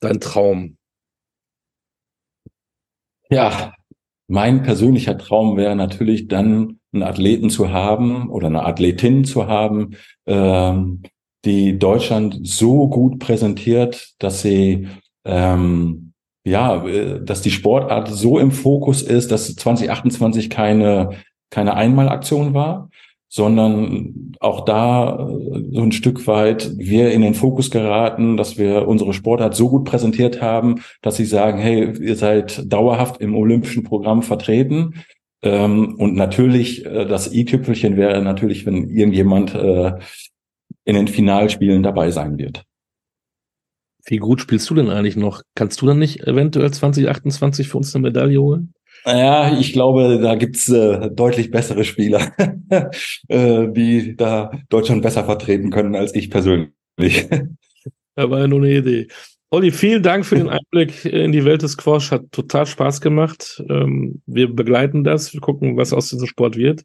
dein 0.00 0.20
Traum? 0.20 0.76
Ja, 3.30 3.74
mein 4.28 4.62
persönlicher 4.62 5.18
Traum 5.18 5.56
wäre 5.56 5.76
natürlich 5.76 6.28
dann, 6.28 6.80
einen 6.92 7.02
Athleten 7.02 7.50
zu 7.50 7.70
haben 7.70 8.30
oder 8.30 8.46
eine 8.46 8.64
Athletin 8.64 9.24
zu 9.24 9.46
haben, 9.46 9.96
ähm, 10.26 11.02
die 11.44 11.78
Deutschland 11.78 12.38
so 12.42 12.88
gut 12.88 13.18
präsentiert, 13.18 14.14
dass 14.18 14.40
sie 14.40 14.88
ähm, 15.24 16.14
ja, 16.46 16.86
äh, 16.86 17.22
dass 17.22 17.42
die 17.42 17.50
Sportart 17.50 18.08
so 18.08 18.38
im 18.38 18.52
Fokus 18.52 19.02
ist, 19.02 19.32
dass 19.32 19.54
2028 19.56 20.48
keine 20.48 21.10
keine 21.50 21.74
Einmalaktion 21.74 22.54
war, 22.54 22.90
sondern 23.28 24.32
auch 24.40 24.64
da 24.64 25.28
äh, 25.28 25.64
so 25.72 25.82
ein 25.82 25.92
Stück 25.92 26.26
weit 26.26 26.76
wir 26.76 27.12
in 27.12 27.22
den 27.22 27.34
Fokus 27.34 27.70
geraten, 27.70 28.36
dass 28.36 28.56
wir 28.56 28.86
unsere 28.86 29.12
Sportart 29.12 29.54
so 29.54 29.68
gut 29.68 29.84
präsentiert 29.84 30.40
haben, 30.40 30.76
dass 31.02 31.16
sie 31.16 31.24
sagen, 31.24 31.58
hey, 31.58 31.92
ihr 32.00 32.16
seid 32.16 32.72
dauerhaft 32.72 33.20
im 33.20 33.34
olympischen 33.34 33.82
Programm 33.82 34.22
vertreten. 34.22 35.02
Ähm, 35.42 35.96
und 35.96 36.14
natürlich, 36.14 36.86
äh, 36.86 37.04
das 37.06 37.32
i-Tüpfelchen 37.32 37.96
wäre 37.96 38.22
natürlich, 38.22 38.64
wenn 38.64 38.88
irgendjemand 38.88 39.54
äh, 39.54 39.92
in 40.84 40.94
den 40.94 41.08
Finalspielen 41.08 41.82
dabei 41.82 42.10
sein 42.10 42.38
wird. 42.38 42.64
Wie 44.08 44.18
gut 44.18 44.40
spielst 44.40 44.70
du 44.70 44.74
denn 44.74 44.88
eigentlich 44.88 45.16
noch? 45.16 45.42
Kannst 45.56 45.82
du 45.82 45.86
dann 45.86 45.98
nicht 45.98 46.20
eventuell 46.26 46.72
2028 46.72 47.68
für 47.68 47.76
uns 47.76 47.94
eine 47.94 48.02
Medaille 48.02 48.40
holen? 48.40 48.72
Ja, 49.06 49.56
ich 49.56 49.72
glaube, 49.72 50.18
da 50.20 50.34
gibt's 50.34 50.68
äh, 50.68 51.10
deutlich 51.10 51.52
bessere 51.52 51.84
Spieler, 51.84 52.32
äh, 53.28 53.68
die 53.68 54.16
da 54.16 54.50
Deutschland 54.68 55.02
besser 55.02 55.24
vertreten 55.24 55.70
können 55.70 55.94
als 55.94 56.14
ich 56.14 56.28
persönlich. 56.28 56.72
Da 58.16 58.30
war 58.30 58.40
ja 58.40 58.48
nur 58.48 58.60
eine 58.60 58.78
Idee. 58.78 59.08
Olli, 59.50 59.70
vielen 59.70 60.02
Dank 60.02 60.26
für 60.26 60.34
den 60.34 60.48
Einblick 60.48 61.04
in 61.04 61.30
die 61.30 61.44
Welt 61.44 61.62
des 61.62 61.72
Squash. 61.72 62.10
Hat 62.10 62.32
total 62.32 62.66
Spaß 62.66 63.00
gemacht. 63.00 63.62
Ähm, 63.68 64.20
wir 64.26 64.52
begleiten 64.52 65.04
das. 65.04 65.32
Wir 65.32 65.40
gucken, 65.40 65.76
was 65.76 65.92
aus 65.92 66.08
diesem 66.08 66.26
Sport 66.26 66.56
wird. 66.56 66.82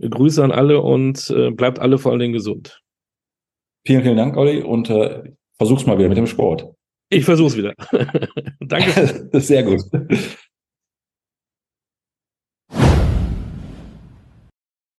Grüße 0.00 0.42
an 0.42 0.50
alle 0.50 0.80
und 0.80 1.30
äh, 1.30 1.50
bleibt 1.50 1.78
alle 1.78 1.98
vor 1.98 2.12
allen 2.12 2.20
Dingen 2.20 2.32
gesund. 2.32 2.80
Vielen, 3.86 4.02
vielen 4.02 4.16
Dank, 4.16 4.36
Olli, 4.36 4.60
und 4.60 4.90
äh, 4.90 5.22
versuch's 5.56 5.86
mal 5.86 5.98
wieder 5.98 6.08
mit 6.08 6.18
dem 6.18 6.26
Sport. 6.26 6.68
Ich 7.10 7.24
versuch's 7.24 7.56
wieder. 7.56 7.74
Danke. 8.60 9.30
Sehr 9.40 9.62
gut. 9.62 9.82